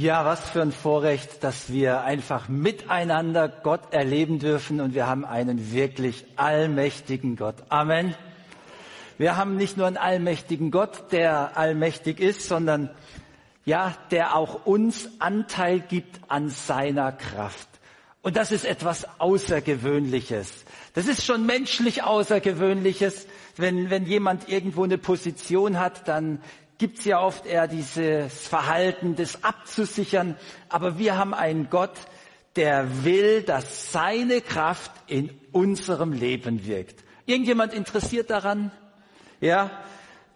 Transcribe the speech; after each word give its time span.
Ja, 0.00 0.24
was 0.24 0.48
für 0.48 0.62
ein 0.62 0.72
Vorrecht, 0.72 1.44
dass 1.44 1.70
wir 1.70 2.00
einfach 2.00 2.48
miteinander 2.48 3.50
Gott 3.50 3.92
erleben 3.92 4.38
dürfen 4.38 4.80
und 4.80 4.94
wir 4.94 5.06
haben 5.06 5.26
einen 5.26 5.74
wirklich 5.74 6.24
allmächtigen 6.36 7.36
Gott. 7.36 7.56
Amen. 7.68 8.14
Wir 9.18 9.36
haben 9.36 9.56
nicht 9.56 9.76
nur 9.76 9.86
einen 9.86 9.98
allmächtigen 9.98 10.70
Gott, 10.70 11.12
der 11.12 11.58
allmächtig 11.58 12.18
ist, 12.18 12.48
sondern 12.48 12.88
ja, 13.66 13.94
der 14.10 14.36
auch 14.36 14.64
uns 14.64 15.06
Anteil 15.18 15.80
gibt 15.80 16.18
an 16.28 16.48
seiner 16.48 17.12
Kraft. 17.12 17.68
Und 18.22 18.38
das 18.38 18.52
ist 18.52 18.64
etwas 18.64 19.06
Außergewöhnliches. 19.20 20.64
Das 20.94 21.08
ist 21.08 21.26
schon 21.26 21.44
menschlich 21.44 22.04
Außergewöhnliches. 22.04 23.26
Wenn, 23.58 23.90
wenn 23.90 24.06
jemand 24.06 24.48
irgendwo 24.48 24.82
eine 24.82 24.96
Position 24.96 25.78
hat, 25.78 26.08
dann 26.08 26.40
gibt 26.80 27.00
es 27.00 27.04
ja 27.04 27.20
oft 27.20 27.44
eher 27.44 27.68
dieses 27.68 28.48
Verhalten, 28.48 29.14
das 29.14 29.44
abzusichern. 29.44 30.36
Aber 30.70 30.98
wir 30.98 31.18
haben 31.18 31.34
einen 31.34 31.68
Gott, 31.68 31.92
der 32.56 33.04
will, 33.04 33.42
dass 33.42 33.92
seine 33.92 34.40
Kraft 34.40 34.90
in 35.06 35.28
unserem 35.52 36.14
Leben 36.14 36.64
wirkt. 36.66 37.04
Irgendjemand 37.26 37.74
interessiert 37.74 38.30
daran? 38.30 38.72
Ja? 39.42 39.70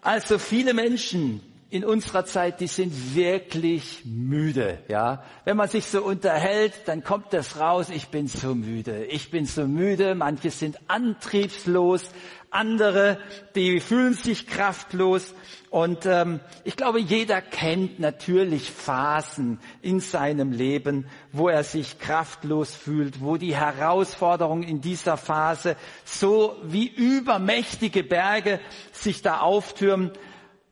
Also 0.01 0.37
viele 0.37 0.75
Menschen 0.75 1.41
in 1.69 1.83
unserer 1.83 2.25
Zeit, 2.25 2.59
die 2.59 2.67
sind 2.67 3.15
wirklich 3.15 4.03
müde, 4.05 4.79
ja. 4.87 5.23
Wenn 5.45 5.57
man 5.57 5.67
sich 5.67 5.85
so 5.85 6.03
unterhält, 6.03 6.73
dann 6.85 7.03
kommt 7.03 7.33
das 7.33 7.59
raus, 7.59 7.89
ich 7.89 8.09
bin 8.09 8.27
so 8.27 8.53
müde, 8.53 9.05
ich 9.05 9.31
bin 9.31 9.45
so 9.45 9.67
müde, 9.67 10.13
manche 10.15 10.51
sind 10.51 10.79
antriebslos, 10.87 12.11
andere, 12.51 13.17
die 13.55 13.79
fühlen 13.79 14.13
sich 14.13 14.47
kraftlos. 14.47 15.33
Und 15.69 16.05
ähm, 16.05 16.39
ich 16.63 16.77
glaube, 16.77 16.99
jeder 16.99 17.41
kennt 17.41 17.99
natürlich 17.99 18.71
Phasen 18.71 19.59
in 19.81 19.99
seinem 19.99 20.53
Leben, 20.53 21.07
wo 21.33 21.49
er 21.49 21.65
sich 21.65 21.99
kraftlos 21.99 22.73
fühlt, 22.73 23.19
wo 23.21 23.35
die 23.35 23.55
Herausforderungen 23.55 24.63
in 24.63 24.79
dieser 24.79 25.17
Phase 25.17 25.75
so 26.05 26.55
wie 26.63 26.87
übermächtige 26.87 28.03
Berge 28.03 28.61
sich 28.93 29.21
da 29.21 29.39
auftürmen. 29.39 30.11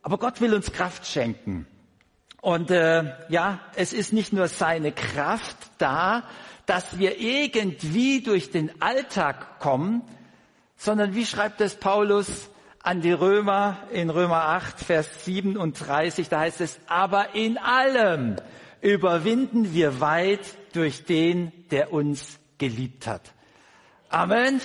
Aber 0.04 0.18
Gott 0.18 0.42
will 0.42 0.54
uns 0.54 0.72
Kraft 0.72 1.08
schenken. 1.08 1.66
Und 2.42 2.72
äh, 2.72 3.06
ja, 3.30 3.62
es 3.76 3.94
ist 3.94 4.12
nicht 4.12 4.34
nur 4.34 4.50
seine 4.50 4.92
Kraft 4.92 5.58
da, 5.78 6.24
dass 6.66 7.00
wir 7.00 7.20
irgendwie 7.20 8.22
durch 8.22 8.52
den 8.52 8.82
Alltag 8.82 9.60
kommen, 9.60 10.04
sondern 10.76 11.16
wie 11.16 11.26
schreibt 11.26 11.62
es 11.62 11.76
Paulus 11.76 12.50
an 12.82 13.00
die 13.00 13.14
Römer 13.14 13.78
in 13.92 14.10
Römer 14.10 14.44
8, 14.44 14.82
Vers 14.82 15.24
37, 15.24 16.28
da 16.28 16.42
heißt 16.42 16.60
es, 16.60 16.80
aber 16.88 17.34
in 17.34 17.58
allem 17.58 18.36
überwinden 18.82 19.74
wir 19.74 20.02
weit 20.02 20.42
durch 20.74 21.06
den, 21.06 21.54
der 21.72 21.94
uns 21.94 22.40
geliebt 22.58 23.08
hat. 23.08 23.34
Amen. 24.10 24.60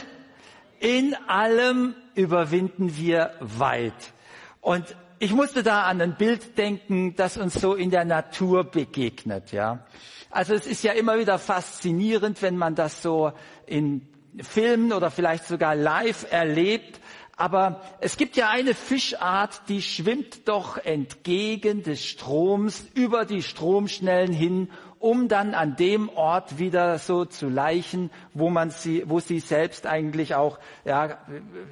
In 0.80 1.14
allem 1.28 1.94
überwinden 2.16 2.96
wir 2.96 3.34
weit. 3.38 4.12
Und 4.60 4.96
ich 5.18 5.32
musste 5.32 5.62
da 5.62 5.82
an 5.82 6.00
ein 6.00 6.16
Bild 6.16 6.56
denken, 6.58 7.14
das 7.16 7.36
uns 7.36 7.54
so 7.54 7.74
in 7.74 7.90
der 7.90 8.04
Natur 8.04 8.64
begegnet, 8.64 9.52
ja. 9.52 9.84
Also 10.30 10.54
es 10.54 10.66
ist 10.66 10.82
ja 10.84 10.92
immer 10.92 11.18
wieder 11.18 11.38
faszinierend, 11.38 12.42
wenn 12.42 12.56
man 12.56 12.74
das 12.74 13.02
so 13.02 13.32
in 13.66 14.06
Filmen 14.40 14.92
oder 14.92 15.10
vielleicht 15.10 15.46
sogar 15.46 15.74
live 15.74 16.30
erlebt. 16.30 17.00
Aber 17.36 17.82
es 18.00 18.16
gibt 18.16 18.36
ja 18.36 18.50
eine 18.50 18.74
Fischart, 18.74 19.62
die 19.68 19.80
schwimmt 19.80 20.48
doch 20.48 20.76
entgegen 20.76 21.82
des 21.82 22.04
Stroms 22.04 22.84
über 22.94 23.24
die 23.24 23.42
Stromschnellen 23.42 24.32
hin, 24.32 24.70
um 24.98 25.28
dann 25.28 25.54
an 25.54 25.76
dem 25.76 26.08
Ort 26.08 26.58
wieder 26.58 26.98
so 26.98 27.24
zu 27.24 27.48
leichen, 27.48 28.10
wo 28.34 28.50
man 28.50 28.70
sie, 28.70 29.04
wo 29.06 29.20
sie 29.20 29.38
selbst 29.38 29.86
eigentlich 29.86 30.34
auch, 30.34 30.58
ja, 30.84 31.18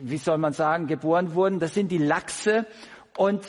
wie 0.00 0.18
soll 0.18 0.38
man 0.38 0.52
sagen, 0.52 0.86
geboren 0.86 1.34
wurden. 1.34 1.58
Das 1.58 1.74
sind 1.74 1.90
die 1.90 1.98
Lachse. 1.98 2.66
Und 3.16 3.43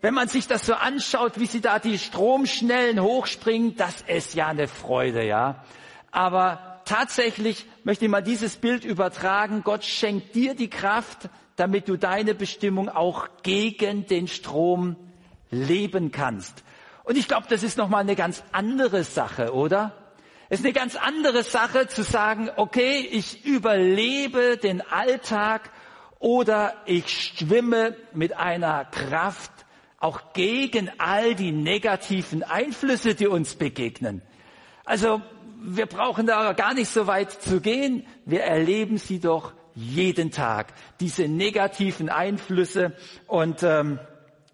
wenn 0.00 0.14
man 0.14 0.28
sich 0.28 0.46
das 0.46 0.66
so 0.66 0.74
anschaut, 0.74 1.40
wie 1.40 1.46
sie 1.46 1.60
da 1.60 1.78
die 1.78 1.98
Stromschnellen 1.98 3.00
hochspringen, 3.00 3.76
das 3.76 4.02
ist 4.02 4.34
ja 4.34 4.48
eine 4.48 4.68
Freude, 4.68 5.24
ja. 5.24 5.64
Aber 6.10 6.82
tatsächlich 6.84 7.66
möchte 7.84 8.04
ich 8.04 8.10
mal 8.10 8.22
dieses 8.22 8.56
Bild 8.56 8.84
übertragen. 8.84 9.62
Gott 9.64 9.84
schenkt 9.84 10.34
dir 10.34 10.54
die 10.54 10.68
Kraft, 10.68 11.30
damit 11.56 11.88
du 11.88 11.96
deine 11.96 12.34
Bestimmung 12.34 12.88
auch 12.88 13.28
gegen 13.42 14.06
den 14.06 14.28
Strom 14.28 14.96
leben 15.50 16.12
kannst. 16.12 16.64
Und 17.04 17.16
ich 17.16 17.28
glaube, 17.28 17.46
das 17.48 17.62
ist 17.62 17.78
nochmal 17.78 18.00
eine 18.00 18.16
ganz 18.16 18.42
andere 18.52 19.04
Sache, 19.04 19.54
oder? 19.54 19.92
Es 20.48 20.60
ist 20.60 20.66
eine 20.66 20.74
ganz 20.74 20.96
andere 20.96 21.42
Sache 21.42 21.88
zu 21.88 22.02
sagen, 22.02 22.50
okay, 22.56 23.08
ich 23.10 23.44
überlebe 23.44 24.56
den 24.56 24.82
Alltag 24.82 25.70
oder 26.24 26.74
ich 26.86 27.34
schwimme 27.36 27.94
mit 28.14 28.34
einer 28.34 28.86
Kraft 28.86 29.52
auch 29.98 30.32
gegen 30.32 30.90
all 30.96 31.34
die 31.34 31.52
negativen 31.52 32.42
Einflüsse, 32.42 33.14
die 33.14 33.26
uns 33.26 33.56
begegnen. 33.56 34.22
Also 34.86 35.20
wir 35.62 35.84
brauchen 35.84 36.26
da 36.26 36.54
gar 36.54 36.72
nicht 36.72 36.88
so 36.88 37.06
weit 37.06 37.30
zu 37.30 37.60
gehen. 37.60 38.06
Wir 38.24 38.40
erleben 38.40 38.96
sie 38.96 39.20
doch 39.20 39.52
jeden 39.74 40.30
Tag, 40.30 40.72
diese 40.98 41.28
negativen 41.28 42.08
Einflüsse. 42.08 42.96
Und 43.26 43.62
ähm, 43.62 43.98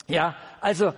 ja, 0.09 0.35
also 0.61 0.93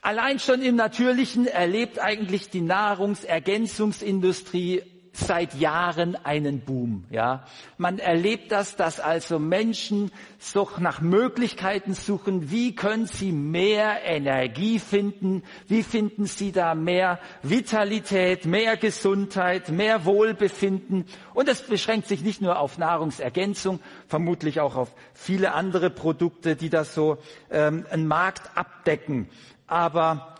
allein 0.00 0.40
schon 0.40 0.62
im 0.62 0.74
Natürlichen 0.74 1.46
erlebt 1.46 2.00
eigentlich 2.00 2.50
die 2.50 2.62
Nahrungsergänzungsindustrie 2.62 4.82
seit 5.12 5.54
Jahren 5.54 6.16
einen 6.16 6.60
Boom. 6.60 7.04
Ja, 7.10 7.44
man 7.76 7.98
erlebt 7.98 8.50
das, 8.50 8.76
dass 8.76 8.98
also 8.98 9.38
Menschen 9.38 10.10
so 10.38 10.68
nach 10.78 11.00
Möglichkeiten 11.00 11.94
suchen. 11.94 12.50
Wie 12.50 12.74
können 12.74 13.06
sie 13.06 13.30
mehr 13.30 14.02
Energie 14.04 14.78
finden? 14.78 15.42
Wie 15.68 15.82
finden 15.82 16.26
sie 16.26 16.50
da 16.50 16.74
mehr 16.74 17.18
Vitalität, 17.42 18.46
mehr 18.46 18.76
Gesundheit, 18.76 19.68
mehr 19.68 20.04
Wohlbefinden? 20.06 21.04
Und 21.34 21.48
es 21.48 21.62
beschränkt 21.62 22.08
sich 22.08 22.22
nicht 22.22 22.40
nur 22.40 22.58
auf 22.58 22.78
Nahrungsergänzung, 22.78 23.80
vermutlich 24.08 24.60
auch 24.60 24.76
auf 24.76 24.94
viele 25.12 25.52
andere 25.52 25.90
Produkte, 25.90 26.56
die 26.56 26.70
das 26.70 26.94
so 26.94 27.18
ähm, 27.50 27.84
einen 27.90 28.06
Markt 28.06 28.56
abdecken. 28.56 29.28
Aber 29.66 30.36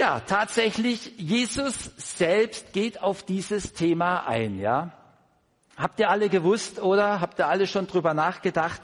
ja, 0.00 0.20
tatsächlich, 0.20 1.12
Jesus 1.18 1.90
selbst 1.98 2.72
geht 2.72 3.02
auf 3.02 3.22
dieses 3.22 3.74
Thema 3.74 4.26
ein, 4.26 4.58
ja. 4.58 4.92
Habt 5.76 6.00
ihr 6.00 6.08
alle 6.08 6.30
gewusst 6.30 6.80
oder 6.80 7.20
habt 7.20 7.38
ihr 7.38 7.48
alle 7.48 7.66
schon 7.66 7.86
drüber 7.86 8.14
nachgedacht? 8.14 8.80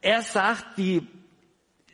Er 0.00 0.22
sagt, 0.22 0.76
die 0.76 1.06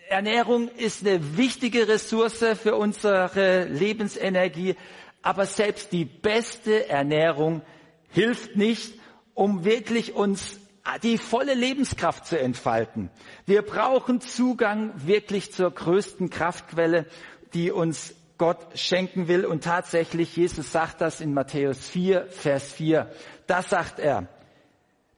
Ernährung 0.09 0.69
ist 0.69 1.07
eine 1.07 1.37
wichtige 1.37 1.87
Ressource 1.87 2.43
für 2.63 2.75
unsere 2.77 3.65
Lebensenergie, 3.65 4.77
aber 5.21 5.45
selbst 5.45 5.93
die 5.93 6.07
beste 6.07 6.89
Ernährung 6.89 7.61
hilft 8.09 8.57
nicht, 8.57 8.95
um 9.35 9.67
wirklich 9.67 10.15
uns 10.15 10.57
die 11.03 11.19
volle 11.19 11.53
Lebenskraft 11.53 12.25
zu 12.25 12.41
entfalten. 12.41 13.11
Wir 13.45 13.61
brauchen 13.61 14.23
Zugang 14.23 14.95
wirklich 14.97 15.53
zur 15.53 15.71
größten 15.71 16.31
Kraftquelle, 16.31 17.05
die 17.53 17.71
uns 17.71 18.15
Gott 18.43 18.77
schenken 18.77 19.29
will. 19.29 19.47
Und 19.47 19.63
tatsächlich, 19.63 20.37
Jesus 20.37 20.73
sagt 20.73 21.01
das 21.01 21.21
in 21.21 21.33
Matthäus 21.33 21.89
4, 21.91 22.27
Vers 22.27 22.73
4. 22.73 23.09
Da 23.47 23.63
sagt 23.63 24.01
er, 24.01 24.27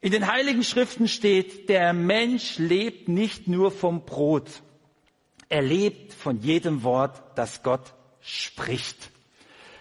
in 0.02 0.12
den 0.12 0.30
Heiligen 0.30 0.62
Schriften 0.62 1.08
steht, 1.08 1.70
der 1.70 1.94
Mensch 1.94 2.58
lebt 2.58 3.08
nicht 3.08 3.48
nur 3.48 3.70
vom 3.70 4.04
Brot. 4.04 4.50
Er 5.48 5.62
lebt 5.62 6.12
von 6.12 6.38
jedem 6.42 6.82
Wort, 6.82 7.22
das 7.34 7.62
Gott 7.62 7.94
spricht. 8.20 9.10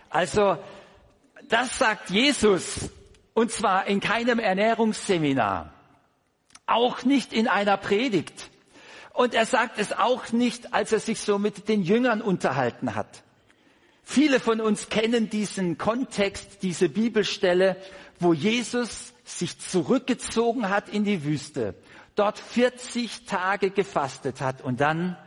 Also, 0.09 0.57
das 1.49 1.77
sagt 1.77 2.11
Jesus. 2.11 2.91
Und 3.33 3.51
zwar 3.51 3.87
in 3.87 3.99
keinem 3.99 4.39
Ernährungsseminar. 4.39 5.73
Auch 6.65 7.03
nicht 7.03 7.33
in 7.33 7.49
einer 7.49 7.75
Predigt. 7.75 8.49
Und 9.11 9.33
er 9.33 9.45
sagt 9.45 9.79
es 9.79 9.91
auch 9.91 10.31
nicht, 10.31 10.73
als 10.73 10.93
er 10.93 11.01
sich 11.01 11.19
so 11.19 11.37
mit 11.37 11.67
den 11.67 11.83
Jüngern 11.83 12.21
unterhalten 12.21 12.95
hat. 12.95 13.21
Viele 14.03 14.39
von 14.39 14.61
uns 14.61 14.89
kennen 14.89 15.29
diesen 15.29 15.77
Kontext, 15.77 16.61
diese 16.61 16.89
Bibelstelle, 16.89 17.77
wo 18.19 18.33
Jesus 18.33 19.13
sich 19.23 19.57
zurückgezogen 19.59 20.69
hat 20.69 20.89
in 20.89 21.03
die 21.05 21.23
Wüste, 21.23 21.75
dort 22.15 22.37
40 22.37 23.25
Tage 23.25 23.71
gefastet 23.71 24.41
hat 24.41 24.61
und 24.61 24.81
dann 24.81 25.17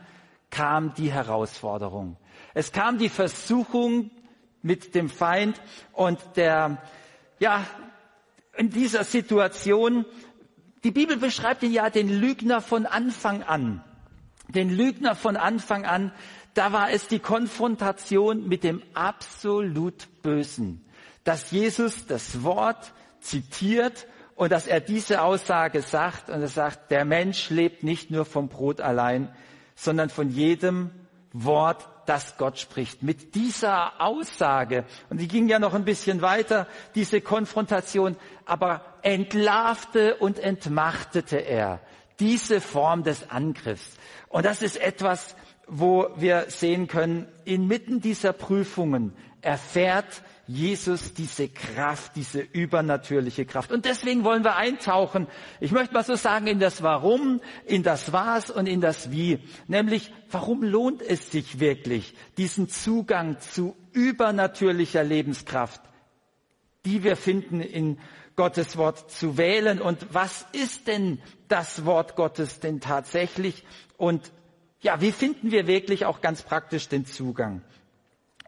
kam 0.49 0.93
die 0.93 1.11
Herausforderung. 1.11 2.17
Es 2.53 2.71
kam 2.71 2.97
die 2.97 3.09
Versuchung 3.09 4.11
mit 4.61 4.95
dem 4.95 5.09
Feind 5.09 5.59
und 5.93 6.19
der, 6.35 6.81
ja, 7.39 7.65
in 8.55 8.69
dieser 8.69 9.03
Situation, 9.03 10.05
die 10.83 10.91
Bibel 10.91 11.17
beschreibt 11.17 11.63
ihn 11.63 11.73
ja 11.73 11.89
den 11.89 12.09
Lügner 12.09 12.61
von 12.61 12.85
Anfang 12.85 13.43
an. 13.43 13.83
Den 14.47 14.69
Lügner 14.69 15.15
von 15.15 15.35
Anfang 15.35 15.85
an, 15.85 16.13
da 16.57 16.73
war 16.73 16.89
es 16.91 17.07
die 17.07 17.19
Konfrontation 17.19 18.47
mit 18.47 18.63
dem 18.63 18.81
absolut 18.93 20.07
Bösen, 20.23 20.83
dass 21.23 21.51
Jesus 21.51 22.07
das 22.07 22.43
Wort 22.43 22.93
zitiert 23.19 24.07
und 24.35 24.51
dass 24.51 24.65
er 24.65 24.79
diese 24.79 25.21
Aussage 25.21 25.81
sagt 25.81 26.29
und 26.29 26.41
er 26.41 26.47
sagt, 26.47 26.89
der 26.89 27.05
Mensch 27.05 27.49
lebt 27.49 27.83
nicht 27.83 28.11
nur 28.11 28.25
vom 28.25 28.49
Brot 28.49 28.81
allein, 28.81 29.29
sondern 29.75 30.09
von 30.09 30.29
jedem 30.29 30.89
Wort, 31.33 31.87
das 32.07 32.37
Gott 32.37 32.57
spricht. 32.57 33.03
Mit 33.03 33.35
dieser 33.35 34.01
Aussage, 34.01 34.85
und 35.09 35.19
die 35.19 35.27
ging 35.27 35.49
ja 35.49 35.59
noch 35.59 35.73
ein 35.73 35.85
bisschen 35.85 36.21
weiter, 36.21 36.65
diese 36.95 37.19
Konfrontation, 37.21 38.15
aber 38.45 38.81
entlarvte 39.01 40.15
und 40.15 40.39
entmachtete 40.39 41.37
er 41.37 41.81
diese 42.19 42.61
Form 42.61 43.03
des 43.03 43.29
Angriffs. 43.29 43.97
Und 44.29 44.45
das 44.45 44.61
ist 44.61 44.77
etwas, 44.77 45.35
wo 45.67 46.07
wir 46.15 46.45
sehen 46.47 46.87
können, 46.87 47.27
inmitten 47.45 48.01
dieser 48.01 48.33
Prüfungen 48.33 49.13
erfährt 49.41 50.23
Jesus 50.47 51.13
diese 51.13 51.49
Kraft, 51.49 52.15
diese 52.15 52.39
übernatürliche 52.39 53.45
Kraft. 53.45 53.71
Und 53.71 53.83
deswegen 53.83 54.23
wollen 54.23 54.45
wir 54.45 54.55
eintauchen, 54.55 55.27
ich 55.59 55.73
möchte 55.73 55.93
mal 55.93 56.05
so 56.05 56.15
sagen, 56.15 56.47
in 56.47 56.59
das 56.59 56.81
Warum, 56.81 57.41
in 57.65 57.83
das 57.83 58.13
Was 58.13 58.49
und 58.49 58.65
in 58.65 58.79
das 58.79 59.11
Wie. 59.11 59.39
Nämlich, 59.67 60.11
warum 60.31 60.63
lohnt 60.63 61.01
es 61.01 61.31
sich 61.31 61.59
wirklich, 61.59 62.13
diesen 62.37 62.69
Zugang 62.69 63.39
zu 63.41 63.75
übernatürlicher 63.91 65.03
Lebenskraft, 65.03 65.81
die 66.85 67.03
wir 67.03 67.17
finden 67.17 67.59
in 67.59 67.99
Gottes 68.37 68.77
Wort 68.77 69.11
zu 69.11 69.37
wählen? 69.37 69.81
Und 69.81 70.13
was 70.13 70.45
ist 70.53 70.87
denn 70.87 71.19
das 71.49 71.85
Wort 71.85 72.15
Gottes 72.15 72.61
denn 72.61 72.79
tatsächlich? 72.79 73.65
Und 73.97 74.31
ja, 74.81 75.01
wie 75.01 75.11
finden 75.11 75.51
wir 75.51 75.67
wirklich 75.67 76.05
auch 76.05 76.21
ganz 76.21 76.43
praktisch 76.43 76.87
den 76.87 77.05
Zugang? 77.05 77.61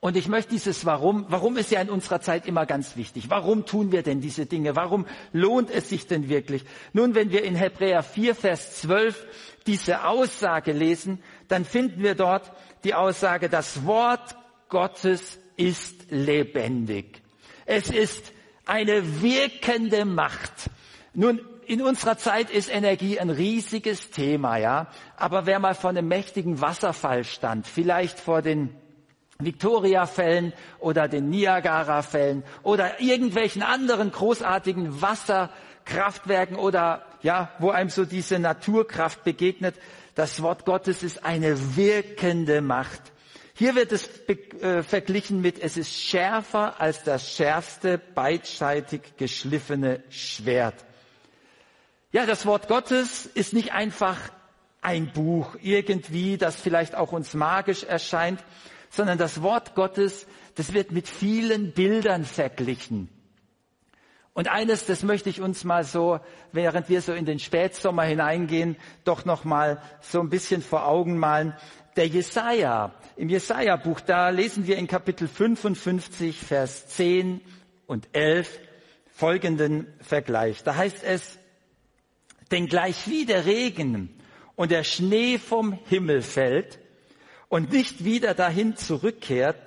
Und 0.02 0.16
ich 0.16 0.30
möchte 0.30 0.52
dieses 0.52 0.86
Warum, 0.86 1.26
warum 1.28 1.58
ist 1.58 1.72
ja 1.72 1.82
in 1.82 1.90
unserer 1.90 2.22
Zeit 2.22 2.48
immer 2.48 2.66
ganz 2.66 2.96
wichtig. 2.96 3.30
Warum 3.30 3.66
tun 3.66 3.92
wir 3.92 4.02
denn 4.02 4.22
diese 4.22 4.46
Dinge? 4.46 4.76
Warum 4.76 5.06
lohnt 5.34 5.70
es 5.70 5.90
sich 5.90 6.08
denn 6.08 6.30
wirklich? 6.30 6.64
Nun, 6.94 7.16
wenn 7.16 7.32
wir 7.32 7.44
in 7.44 7.56
Hebräer 7.56 8.02
4, 8.02 8.34
Vers 8.34 8.78
12 8.82 9.28
diese 9.68 10.06
Aussage 10.06 10.72
lesen, 10.72 11.22
dann 11.50 11.66
finden 11.66 12.02
wir 12.02 12.16
dort 12.16 12.50
die 12.86 12.94
Aussage, 12.94 13.50
das 13.50 13.86
Wort 13.86 14.38
Gottes 14.70 15.38
ist 15.58 16.10
lebendig. 16.12 17.22
Es 17.66 17.90
ist 17.90 18.32
eine 18.66 19.22
wirkende 19.22 20.06
Macht. 20.06 20.70
Nun, 21.14 21.42
in 21.70 21.84
unserer 21.84 22.18
Zeit 22.18 22.50
ist 22.50 22.74
Energie 22.74 23.20
ein 23.20 23.30
riesiges 23.30 24.10
Thema, 24.10 24.58
ja. 24.58 24.88
Aber 25.16 25.46
wer 25.46 25.60
mal 25.60 25.76
vor 25.76 25.92
einem 25.92 26.08
mächtigen 26.08 26.62
Wasserfall 26.62 27.24
stand, 27.24 27.68
vielleicht 27.68 28.20
vor 28.20 28.42
den 28.42 28.74
Victoria-Fällen 29.38 30.54
oder 30.80 31.08
den 31.08 31.30
Niagara-Fällen 31.30 32.44
oder 32.64 33.00
irgendwelchen 33.00 33.62
anderen 33.62 34.12
großartigen 34.12 35.00
Wasserkraftwerken 35.00 36.58
oder 36.58 37.06
ja, 37.22 37.52
wo 37.60 37.70
einem 37.70 37.92
so 37.92 38.04
diese 38.04 38.40
Naturkraft 38.40 39.24
begegnet. 39.24 39.76
Das 40.16 40.42
Wort 40.42 40.66
Gottes 40.66 41.04
ist 41.04 41.24
eine 41.24 41.76
wirkende 41.76 42.62
Macht. 42.62 43.02
Hier 43.54 43.76
wird 43.76 43.92
es 43.92 44.10
äh, 44.28 44.82
verglichen 44.82 45.40
mit, 45.42 45.60
es 45.60 45.78
ist 45.78 45.94
schärfer 45.94 46.82
als 46.82 47.04
das 47.04 47.32
schärfste 47.32 48.00
beidseitig 48.00 49.02
geschliffene 49.18 50.02
Schwert. 50.10 50.89
Ja, 52.12 52.26
das 52.26 52.48
Wort 52.48 52.68
Gottes 52.68 53.28
ist 53.28 53.54
nicht 53.54 53.72
einfach 53.72 54.18
ein 54.82 55.14
Buch 55.14 55.56
irgendwie, 55.62 56.38
das 56.38 56.56
vielleicht 56.56 56.96
auch 56.96 57.12
uns 57.12 57.36
magisch 57.36 57.84
erscheint, 57.84 58.44
sondern 58.90 59.20
das 59.20 59.44
Wort 59.44 59.76
Gottes, 59.76 60.26
das 60.56 60.74
wird 60.74 60.92
mit 60.92 61.08
vielen 61.08 61.72
Bildern 61.72 62.26
verglichen. 62.26 63.10
Und 64.34 64.48
eines, 64.48 64.88
das 64.88 65.04
möchte 65.04 65.30
ich 65.30 65.40
uns 65.40 65.64
mal 65.66 65.84
so, 65.84 66.20
während 66.52 66.90
wir 66.90 67.02
so 67.02 67.14
in 67.14 67.26
den 67.26 67.38
Spätsommer 67.38 68.04
hineingehen, 68.04 68.78
doch 69.04 69.26
noch 69.26 69.44
mal 69.44 69.80
so 70.02 70.20
ein 70.20 70.30
bisschen 70.30 70.64
vor 70.64 70.88
Augen 70.88 71.18
malen. 71.18 71.54
Der 71.96 72.08
Jesaja, 72.08 72.94
im 73.18 73.30
Jesaja-Buch, 73.30 74.00
da 74.00 74.30
lesen 74.30 74.66
wir 74.66 74.78
in 74.78 74.88
Kapitel 74.88 75.28
55, 75.28 76.40
Vers 76.40 76.88
10 76.88 77.42
und 77.86 78.08
11 78.14 78.60
folgenden 79.14 79.88
Vergleich. 80.00 80.64
Da 80.64 80.76
heißt 80.76 81.04
es, 81.04 81.39
denn 82.52 82.68
gleich 82.68 83.08
wie 83.08 83.26
der 83.26 83.46
Regen 83.46 84.10
und 84.56 84.72
der 84.72 84.84
Schnee 84.84 85.38
vom 85.38 85.80
Himmel 85.86 86.22
fällt 86.22 86.80
und 87.48 87.72
nicht 87.72 88.04
wieder 88.04 88.34
dahin 88.34 88.76
zurückkehrt, 88.76 89.58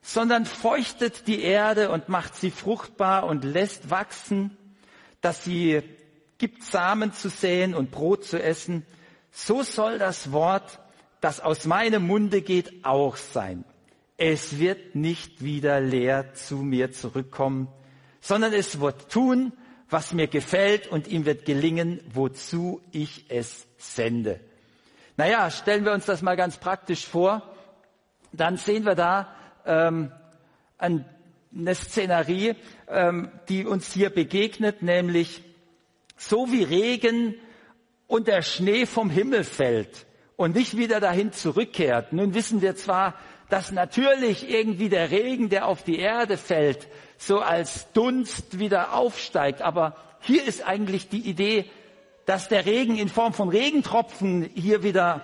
sondern 0.00 0.46
feuchtet 0.46 1.26
die 1.26 1.42
Erde 1.42 1.90
und 1.90 2.08
macht 2.08 2.34
sie 2.34 2.50
fruchtbar 2.50 3.24
und 3.24 3.44
lässt 3.44 3.90
wachsen, 3.90 4.56
dass 5.20 5.44
sie 5.44 5.82
gibt 6.38 6.62
Samen 6.62 7.12
zu 7.12 7.28
säen 7.28 7.74
und 7.74 7.90
Brot 7.90 8.24
zu 8.24 8.40
essen, 8.40 8.86
so 9.32 9.62
soll 9.62 9.98
das 9.98 10.32
Wort, 10.32 10.78
das 11.20 11.40
aus 11.40 11.66
meinem 11.66 12.06
Munde 12.06 12.42
geht, 12.42 12.84
auch 12.84 13.16
sein. 13.16 13.64
Es 14.16 14.58
wird 14.58 14.94
nicht 14.94 15.42
wieder 15.42 15.80
leer 15.80 16.34
zu 16.34 16.56
mir 16.56 16.92
zurückkommen, 16.92 17.68
sondern 18.20 18.52
es 18.52 18.80
wird 18.80 19.10
tun, 19.10 19.52
was 19.90 20.12
mir 20.12 20.26
gefällt 20.26 20.86
und 20.86 21.08
ihm 21.08 21.24
wird 21.24 21.44
gelingen, 21.44 22.00
wozu 22.12 22.80
ich 22.92 23.24
es 23.28 23.66
sende. 23.78 24.40
Naja, 25.16 25.50
stellen 25.50 25.84
wir 25.84 25.92
uns 25.92 26.04
das 26.04 26.22
mal 26.22 26.36
ganz 26.36 26.58
praktisch 26.58 27.06
vor, 27.06 27.42
dann 28.32 28.56
sehen 28.56 28.84
wir 28.84 28.94
da 28.94 29.34
ähm, 29.64 30.12
eine 30.78 31.74
Szenerie, 31.74 32.54
ähm, 32.88 33.30
die 33.48 33.64
uns 33.64 33.92
hier 33.92 34.10
begegnet, 34.10 34.82
nämlich 34.82 35.42
so 36.16 36.52
wie 36.52 36.62
Regen 36.62 37.34
und 38.06 38.28
der 38.28 38.42
Schnee 38.42 38.86
vom 38.86 39.10
Himmel 39.10 39.44
fällt 39.44 40.06
und 40.36 40.54
nicht 40.54 40.76
wieder 40.76 41.00
dahin 41.00 41.32
zurückkehrt. 41.32 42.12
Nun 42.12 42.34
wissen 42.34 42.60
wir 42.60 42.76
zwar, 42.76 43.14
dass 43.48 43.72
natürlich 43.72 44.48
irgendwie 44.48 44.88
der 44.88 45.10
Regen, 45.10 45.48
der 45.48 45.66
auf 45.66 45.82
die 45.82 45.98
Erde 45.98 46.36
fällt, 46.36 46.86
so 47.18 47.40
als 47.40 47.92
Dunst 47.92 48.58
wieder 48.58 48.94
aufsteigt, 48.94 49.60
aber 49.60 49.96
hier 50.20 50.46
ist 50.46 50.66
eigentlich 50.66 51.08
die 51.08 51.28
Idee, 51.28 51.70
dass 52.24 52.48
der 52.48 52.64
Regen 52.64 52.96
in 52.96 53.08
Form 53.08 53.32
von 53.32 53.48
Regentropfen 53.48 54.48
hier 54.54 54.82
wieder 54.82 55.22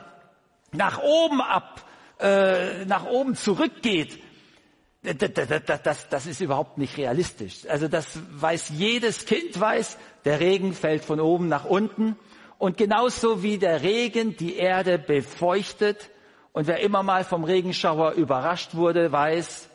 nach 0.72 1.00
oben 1.02 1.40
ab, 1.40 1.84
äh, 2.18 2.84
nach 2.84 3.06
oben 3.06 3.36
zurückgeht, 3.36 4.18
das, 5.02 5.82
das, 5.82 6.08
das 6.08 6.26
ist 6.26 6.40
überhaupt 6.40 6.78
nicht 6.78 6.96
realistisch. 6.96 7.66
Also 7.68 7.88
das 7.88 8.18
weiß 8.30 8.70
jedes 8.70 9.26
Kind 9.26 9.58
weiß, 9.58 9.98
der 10.24 10.40
Regen 10.40 10.72
fällt 10.72 11.04
von 11.04 11.20
oben 11.20 11.48
nach 11.48 11.66
unten. 11.66 12.16
Und 12.56 12.78
genauso 12.78 13.42
wie 13.42 13.58
der 13.58 13.82
Regen 13.82 14.36
die 14.38 14.56
Erde 14.56 14.98
befeuchtet 14.98 16.10
und 16.52 16.66
wer 16.66 16.80
immer 16.80 17.02
mal 17.02 17.24
vom 17.24 17.44
Regenschauer 17.44 18.12
überrascht 18.12 18.74
wurde, 18.74 19.12
weiß, 19.12 19.68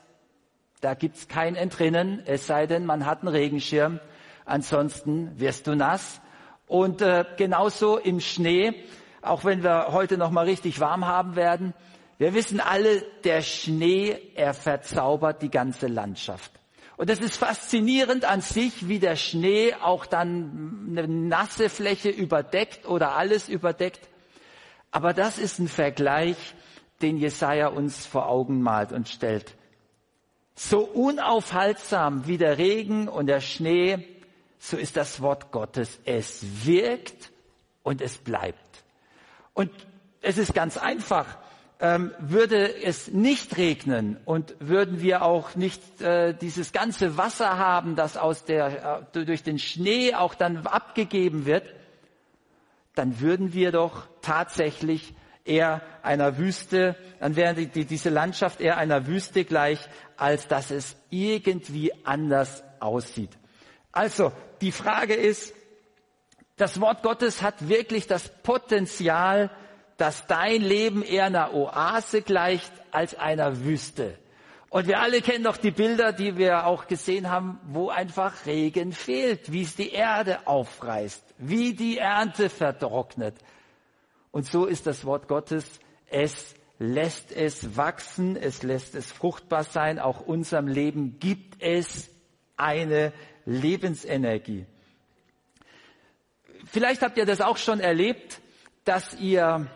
da 0.82 0.94
gibt's 0.94 1.28
kein 1.28 1.56
Entrinnen, 1.56 2.22
es 2.26 2.48
sei 2.48 2.66
denn, 2.66 2.86
man 2.86 3.06
hat 3.06 3.22
einen 3.22 3.30
Regenschirm. 3.30 4.00
Ansonsten 4.46 5.40
wirst 5.40 5.68
du 5.68 5.76
nass. 5.76 6.22
Und 6.68 7.02
äh, 7.02 7.26
genauso 7.38 7.98
im 7.98 8.20
Schnee, 8.20 8.74
auch 9.22 9.44
wenn 9.44 9.64
wir 9.64 9.88
heute 9.92 10.18
noch 10.18 10.32
mal 10.32 10.46
richtig 10.46 10.80
warm 10.80 11.06
haben 11.06 11.36
werden, 11.36 11.74
wir 12.18 12.34
wissen 12.34 12.60
alle, 12.60 13.02
der 13.24 13.42
Schnee, 13.42 14.18
er 14.36 14.54
verzaubert 14.54 15.42
die 15.42 15.50
ganze 15.50 15.88
Landschaft. 15.88 16.52
Und 16.98 17.10
es 17.10 17.22
ist 17.22 17.38
faszinierend 17.38 18.26
an 18.26 18.42
sich, 18.42 18.90
wie 18.90 19.00
der 19.00 19.16
Schnee 19.16 19.74
auch 19.82 20.06
dann 20.06 20.88
eine 20.90 21.08
nasse 21.08 21.70
Fläche 21.70 22.10
überdeckt 22.10 22.86
oder 22.86 23.16
alles 23.16 23.48
überdeckt. 23.48 24.10
Aber 24.92 25.14
das 25.14 25.38
ist 25.38 25.60
ein 25.60 25.70
Vergleich, 25.70 26.36
den 27.02 27.18
Jesaja 27.18 27.68
uns 27.68 28.06
vor 28.06 28.28
Augen 28.28 28.62
malt 28.62 28.92
und 28.92 29.08
stellt. 29.08 29.56
So 30.62 30.82
unaufhaltsam 30.82 32.28
wie 32.28 32.38
der 32.38 32.58
Regen 32.58 33.08
und 33.08 33.28
der 33.28 33.40
Schnee 33.40 34.06
so 34.60 34.76
ist 34.76 34.98
das 34.98 35.22
Wort 35.22 35.54
Gottes. 35.54 36.02
Es 36.04 36.66
wirkt 36.66 37.32
und 37.82 38.02
es 38.02 38.18
bleibt. 38.18 38.84
Und 39.54 39.72
es 40.22 40.38
ist 40.38 40.54
ganz 40.54 40.76
einfach. 40.76 41.38
Ähm, 41.80 42.12
würde 42.20 42.84
es 42.84 43.08
nicht 43.08 43.56
regnen 43.56 44.18
und 44.26 44.54
würden 44.60 45.00
wir 45.00 45.22
auch 45.22 45.56
nicht 45.56 46.02
äh, 46.02 46.34
dieses 46.34 46.74
ganze 46.74 47.16
Wasser 47.16 47.58
haben, 47.58 47.96
das 47.96 48.18
aus 48.18 48.44
der, 48.44 49.08
äh, 49.14 49.26
durch 49.26 49.44
den 49.44 49.60
Schnee 49.60 50.14
auch 50.14 50.36
dann 50.36 50.68
abgegeben 50.68 51.46
wird, 51.46 51.74
dann 52.96 53.22
würden 53.22 53.54
wir 53.54 53.72
doch 53.72 54.08
tatsächlich 54.22 55.14
eher 55.46 55.82
einer 56.04 56.38
Wüste, 56.38 56.96
dann 57.20 57.36
wäre 57.36 57.56
die, 57.56 57.68
die, 57.68 57.86
diese 57.86 58.10
Landschaft 58.10 58.62
eher 58.62 58.78
einer 58.78 59.08
Wüste 59.08 59.46
gleich, 59.46 59.80
als 60.18 60.48
dass 60.48 60.72
es 60.72 60.96
irgendwie 61.10 61.92
anders 62.06 62.64
aussieht. 62.80 63.32
Also, 63.92 64.32
die 64.62 64.72
Frage 64.72 65.14
ist, 65.14 65.54
das 66.58 66.82
Wort 66.82 67.04
Gottes 67.04 67.42
hat 67.42 67.70
wirklich 67.70 68.08
das 68.08 68.30
Potenzial, 68.44 69.50
dass 69.98 70.28
dein 70.28 70.62
Leben 70.62 71.04
eher 71.04 71.26
einer 71.26 71.54
Oase 71.54 72.22
gleicht 72.22 72.72
als 72.92 73.16
einer 73.16 73.64
Wüste. 73.64 74.18
Und 74.70 74.88
wir 74.88 75.00
alle 75.00 75.22
kennen 75.22 75.44
doch 75.44 75.58
die 75.58 75.72
Bilder, 75.72 76.14
die 76.14 76.38
wir 76.38 76.68
auch 76.68 76.88
gesehen 76.88 77.30
haben, 77.30 77.60
wo 77.64 77.90
einfach 77.90 78.46
Regen 78.46 78.92
fehlt, 78.92 79.52
wie 79.52 79.64
es 79.64 79.76
die 79.76 79.92
Erde 79.92 80.46
aufreißt, 80.46 81.24
wie 81.40 81.74
die 81.74 81.98
Ernte 81.98 82.50
vertrocknet. 82.50 83.36
Und 84.32 84.46
so 84.46 84.66
ist 84.66 84.88
das 84.88 85.06
Wort 85.06 85.28
Gottes. 85.28 85.80
Es 86.08 86.56
lässt 86.78 87.32
es 87.32 87.76
wachsen, 87.76 88.36
es 88.36 88.64
lässt 88.64 88.96
es 88.96 89.12
fruchtbar 89.12 89.64
sein. 89.64 90.00
Auch 90.00 90.22
unserem 90.22 90.68
Leben 90.68 91.20
gibt 91.20 91.62
es 91.62 92.10
eine 92.56 93.14
Lebensenergie. 93.46 94.66
Vielleicht 96.66 97.02
habt 97.02 97.18
ihr 97.18 97.26
das 97.26 97.42
auch 97.42 97.58
schon 97.58 97.80
erlebt, 97.80 98.42
dass 98.86 99.14
ihr 99.20 99.68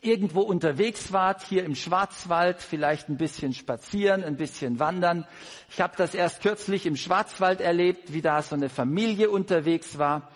irgendwo 0.00 0.42
unterwegs 0.42 1.12
wart, 1.12 1.42
hier 1.42 1.64
im 1.64 1.74
Schwarzwald, 1.74 2.62
vielleicht 2.62 3.08
ein 3.08 3.16
bisschen 3.16 3.52
spazieren, 3.52 4.22
ein 4.22 4.36
bisschen 4.36 4.78
wandern. 4.78 5.26
Ich 5.70 5.80
habe 5.80 5.94
das 5.96 6.14
erst 6.14 6.42
kürzlich 6.42 6.86
im 6.86 6.96
Schwarzwald 6.96 7.60
erlebt, 7.60 8.12
wie 8.12 8.22
da 8.22 8.42
so 8.42 8.54
eine 8.54 8.68
Familie 8.68 9.30
unterwegs 9.30 9.98
war. 9.98 10.30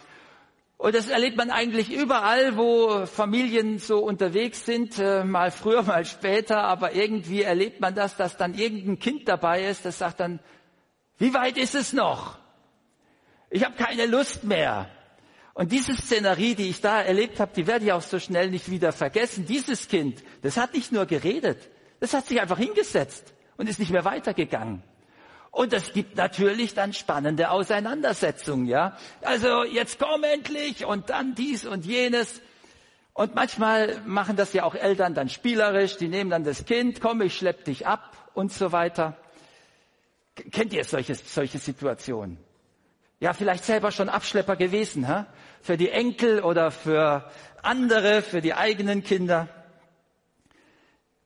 Und 0.82 0.96
das 0.96 1.06
erlebt 1.06 1.36
man 1.36 1.52
eigentlich 1.52 1.92
überall, 1.92 2.56
wo 2.56 3.06
Familien 3.06 3.78
so 3.78 4.00
unterwegs 4.00 4.66
sind, 4.66 4.98
äh, 4.98 5.22
mal 5.22 5.52
früher, 5.52 5.82
mal 5.84 6.04
später, 6.04 6.64
aber 6.64 6.92
irgendwie 6.92 7.42
erlebt 7.42 7.80
man 7.80 7.94
das, 7.94 8.16
dass 8.16 8.36
dann 8.36 8.54
irgendein 8.54 8.98
Kind 8.98 9.28
dabei 9.28 9.62
ist, 9.62 9.84
das 9.84 9.98
sagt 9.98 10.18
dann, 10.18 10.40
wie 11.18 11.32
weit 11.34 11.56
ist 11.56 11.76
es 11.76 11.92
noch? 11.92 12.36
Ich 13.48 13.64
habe 13.64 13.76
keine 13.76 14.06
Lust 14.06 14.42
mehr. 14.42 14.90
Und 15.54 15.70
diese 15.70 15.94
Szenerie, 15.94 16.56
die 16.56 16.70
ich 16.70 16.80
da 16.80 17.00
erlebt 17.00 17.38
habe, 17.38 17.52
die 17.54 17.68
werde 17.68 17.84
ich 17.84 17.92
auch 17.92 18.02
so 18.02 18.18
schnell 18.18 18.50
nicht 18.50 18.68
wieder 18.68 18.90
vergessen. 18.90 19.46
Dieses 19.46 19.86
Kind, 19.86 20.24
das 20.42 20.56
hat 20.56 20.74
nicht 20.74 20.90
nur 20.90 21.06
geredet, 21.06 21.70
das 22.00 22.12
hat 22.12 22.26
sich 22.26 22.40
einfach 22.40 22.58
hingesetzt 22.58 23.32
und 23.56 23.68
ist 23.68 23.78
nicht 23.78 23.92
mehr 23.92 24.04
weitergegangen. 24.04 24.82
Und 25.52 25.74
es 25.74 25.92
gibt 25.92 26.16
natürlich 26.16 26.72
dann 26.72 26.94
spannende 26.94 27.50
Auseinandersetzungen, 27.50 28.66
ja. 28.66 28.96
Also 29.20 29.64
jetzt 29.64 29.98
komm 29.98 30.24
endlich 30.24 30.86
und 30.86 31.10
dann 31.10 31.34
dies 31.34 31.66
und 31.66 31.84
jenes. 31.84 32.40
Und 33.12 33.34
manchmal 33.34 34.00
machen 34.06 34.36
das 34.36 34.54
ja 34.54 34.64
auch 34.64 34.74
Eltern 34.74 35.14
dann 35.14 35.28
spielerisch, 35.28 35.98
die 35.98 36.08
nehmen 36.08 36.30
dann 36.30 36.44
das 36.44 36.64
Kind, 36.64 37.02
komm, 37.02 37.20
ich 37.20 37.36
schlepp 37.36 37.66
dich 37.66 37.86
ab 37.86 38.16
und 38.32 38.50
so 38.50 38.72
weiter. 38.72 39.18
Kennt 40.50 40.72
ihr 40.72 40.84
solche, 40.84 41.14
solche 41.14 41.58
Situationen? 41.58 42.38
Ja, 43.20 43.34
vielleicht 43.34 43.64
selber 43.64 43.92
schon 43.92 44.08
Abschlepper 44.08 44.56
gewesen, 44.56 45.06
ha? 45.06 45.26
für 45.60 45.76
die 45.76 45.90
Enkel 45.90 46.40
oder 46.40 46.70
für 46.70 47.30
andere, 47.62 48.22
für 48.22 48.40
die 48.40 48.54
eigenen 48.54 49.04
Kinder. 49.04 49.48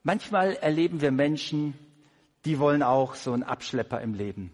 Manchmal 0.03 0.55
erleben 0.55 1.01
wir 1.01 1.13
Menschen, 1.13 1.79
die 2.47 2.59
wollen 2.59 2.83
auch 2.83 3.15
so 3.15 3.33
einen 3.33 3.43
Abschlepper 3.43 4.01
im 4.01 4.15
Leben. 4.15 4.51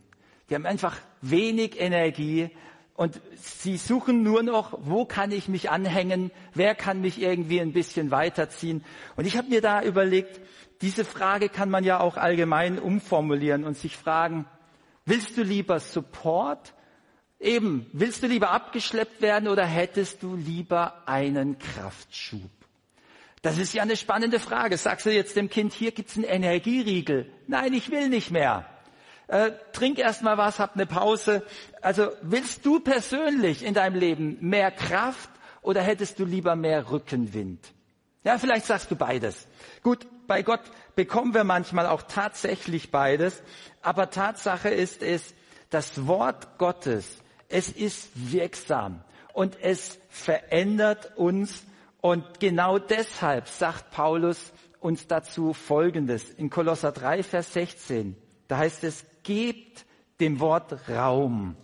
Die 0.50 0.54
haben 0.56 0.66
einfach 0.66 0.96
wenig 1.20 1.80
Energie 1.80 2.50
und 2.94 3.20
sie 3.36 3.76
suchen 3.76 4.22
nur 4.22 4.42
noch, 4.42 4.78
wo 4.82 5.04
kann 5.04 5.30
ich 5.30 5.48
mich 5.48 5.70
anhängen, 5.70 6.30
wer 6.54 6.74
kann 6.74 7.00
mich 7.00 7.22
irgendwie 7.22 7.60
ein 7.60 7.72
bisschen 7.72 8.10
weiterziehen. 8.10 8.84
Und 9.16 9.26
ich 9.26 9.36
habe 9.36 9.48
mir 9.48 9.60
da 9.60 9.82
überlegt, 9.82 10.40
diese 10.80 11.04
Frage 11.04 11.48
kann 11.48 11.70
man 11.70 11.84
ja 11.84 12.00
auch 12.00 12.16
allgemein 12.16 12.80
umformulieren 12.80 13.64
und 13.64 13.78
sich 13.78 13.96
fragen, 13.96 14.46
willst 15.04 15.36
du 15.36 15.42
lieber 15.42 15.78
Support 15.78 16.74
Eben, 17.42 17.86
willst 17.92 18.22
du 18.22 18.28
lieber 18.28 18.52
abgeschleppt 18.52 19.20
werden 19.20 19.48
oder 19.48 19.66
hättest 19.66 20.22
du 20.22 20.36
lieber 20.36 21.02
einen 21.08 21.58
Kraftschub? 21.58 22.61
Das 23.42 23.58
ist 23.58 23.74
ja 23.74 23.82
eine 23.82 23.96
spannende 23.96 24.38
Frage. 24.38 24.76
Sagst 24.76 25.06
du 25.06 25.10
jetzt 25.10 25.36
dem 25.36 25.50
Kind, 25.50 25.72
hier 25.72 25.92
gibt's 25.92 26.16
einen 26.16 26.24
Energieriegel? 26.24 27.30
Nein, 27.48 27.72
ich 27.72 27.90
will 27.90 28.08
nicht 28.08 28.30
mehr. 28.30 28.66
Äh, 29.26 29.52
trink 29.72 29.98
erst 29.98 30.22
mal 30.22 30.38
was, 30.38 30.58
hab 30.58 30.74
eine 30.74 30.86
Pause. 30.86 31.44
Also 31.80 32.08
willst 32.22 32.64
du 32.64 32.80
persönlich 32.80 33.64
in 33.64 33.74
deinem 33.74 33.96
Leben 33.96 34.38
mehr 34.40 34.70
Kraft 34.70 35.30
oder 35.60 35.82
hättest 35.82 36.18
du 36.18 36.24
lieber 36.24 36.56
mehr 36.56 36.90
Rückenwind? 36.90 37.72
Ja, 38.24 38.38
vielleicht 38.38 38.66
sagst 38.66 38.90
du 38.90 38.96
beides. 38.96 39.48
Gut, 39.82 40.06
bei 40.26 40.42
Gott 40.42 40.62
bekommen 40.94 41.34
wir 41.34 41.44
manchmal 41.44 41.86
auch 41.86 42.02
tatsächlich 42.02 42.90
beides, 42.90 43.42
aber 43.82 44.10
Tatsache 44.10 44.68
ist 44.68 45.02
es, 45.02 45.34
das 45.70 46.06
Wort 46.06 46.58
Gottes 46.58 47.22
es 47.52 47.68
ist 47.68 48.10
wirksam 48.14 49.04
und 49.34 49.58
es 49.60 49.98
verändert 50.08 51.12
uns. 51.16 51.64
Und 52.02 52.40
genau 52.40 52.80
deshalb 52.80 53.46
sagt 53.46 53.92
Paulus 53.92 54.52
uns 54.80 55.06
dazu 55.06 55.52
Folgendes 55.52 56.30
in 56.30 56.50
Kolosser 56.50 56.90
3, 56.90 57.22
Vers 57.22 57.52
16. 57.52 58.16
Da 58.48 58.58
heißt 58.58 58.82
es, 58.82 59.06
gebt 59.22 59.86
dem 60.18 60.40
Wort 60.40 60.88
Raum, 60.88 61.54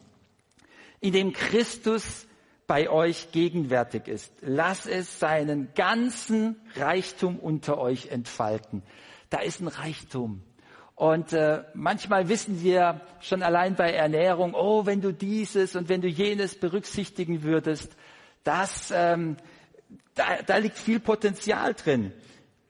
in 1.01 1.13
dem 1.13 1.33
Christus 1.33 2.29
bei 2.69 2.89
euch 2.89 3.33
gegenwärtig 3.33 4.07
ist. 4.07 4.33
Lass 4.41 4.87
es 4.87 5.19
seinen 5.19 5.75
ganzen 5.75 6.55
Reichtum 6.77 7.41
unter 7.41 7.79
euch 7.79 8.07
entfalten. 8.13 8.85
Da 9.31 9.41
ist 9.41 9.61
ein 9.61 9.67
Reichtum. 9.67 10.43
Und 10.95 11.33
äh, 11.33 11.65
manchmal 11.75 12.29
wissen 12.29 12.63
wir 12.63 13.01
schon 13.21 13.43
allein 13.43 13.75
bei 13.75 13.93
Ernährung, 13.93 14.55
oh, 14.55 14.87
wenn 14.87 15.01
du 15.01 15.13
dieses 15.13 15.75
und 15.75 15.89
wenn 15.89 16.01
du 16.01 16.09
jenes 16.09 16.61
berücksichtigen 16.61 17.43
würdest, 17.43 17.97
das, 18.45 18.93
ähm, 18.95 19.37
da, 20.15 20.43
da 20.43 20.57
liegt 20.57 20.79
viel 20.79 21.01
Potenzial 21.01 21.75
drin. 21.75 22.13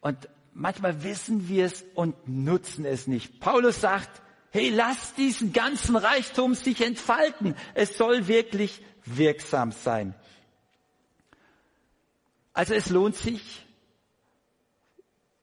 Und 0.00 0.28
manchmal 0.52 1.02
wissen 1.02 1.48
wir 1.48 1.66
es 1.66 1.84
und 1.94 2.14
nutzen 2.28 2.84
es 2.84 3.06
nicht. 3.06 3.40
Paulus 3.40 3.80
sagt, 3.80 4.22
hey, 4.50 4.70
lass 4.70 5.14
diesen 5.14 5.52
ganzen 5.52 5.96
Reichtum 5.96 6.54
sich 6.54 6.84
entfalten. 6.84 7.54
Es 7.74 7.96
soll 7.96 8.28
wirklich 8.28 8.82
wirksam 9.04 9.72
sein. 9.72 10.14
Also 12.52 12.74
es 12.74 12.90
lohnt 12.90 13.16
sich, 13.16 13.64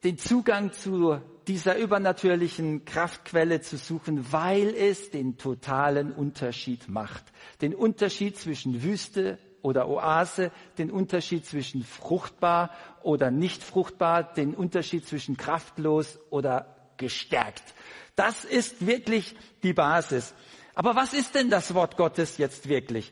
den 0.03 0.17
Zugang 0.17 0.71
zu 0.73 1.21
dieser 1.47 1.77
übernatürlichen 1.77 2.85
Kraftquelle 2.85 3.61
zu 3.61 3.77
suchen, 3.77 4.31
weil 4.31 4.75
es 4.75 5.11
den 5.11 5.37
totalen 5.37 6.11
Unterschied 6.11 6.89
macht. 6.89 7.23
Den 7.61 7.73
Unterschied 7.73 8.37
zwischen 8.37 8.83
Wüste 8.83 9.39
oder 9.65 9.89
Oase, 9.89 10.51
den 10.77 10.91
Unterschied 10.91 11.43
zwischen 11.43 11.83
fruchtbar 11.83 12.69
oder 13.01 13.31
nicht 13.31 13.63
fruchtbar, 13.63 14.23
den 14.23 14.53
Unterschied 14.53 15.07
zwischen 15.07 15.37
kraftlos 15.37 16.19
oder 16.29 16.75
gestärkt. 16.97 17.63
Das 18.15 18.45
ist 18.45 18.85
wirklich 18.85 19.35
die 19.63 19.73
Basis. 19.73 20.35
Aber 20.75 20.95
was 20.95 21.13
ist 21.13 21.33
denn 21.33 21.49
das 21.49 21.73
Wort 21.73 21.97
Gottes 21.97 22.37
jetzt 22.37 22.69
wirklich? 22.69 23.11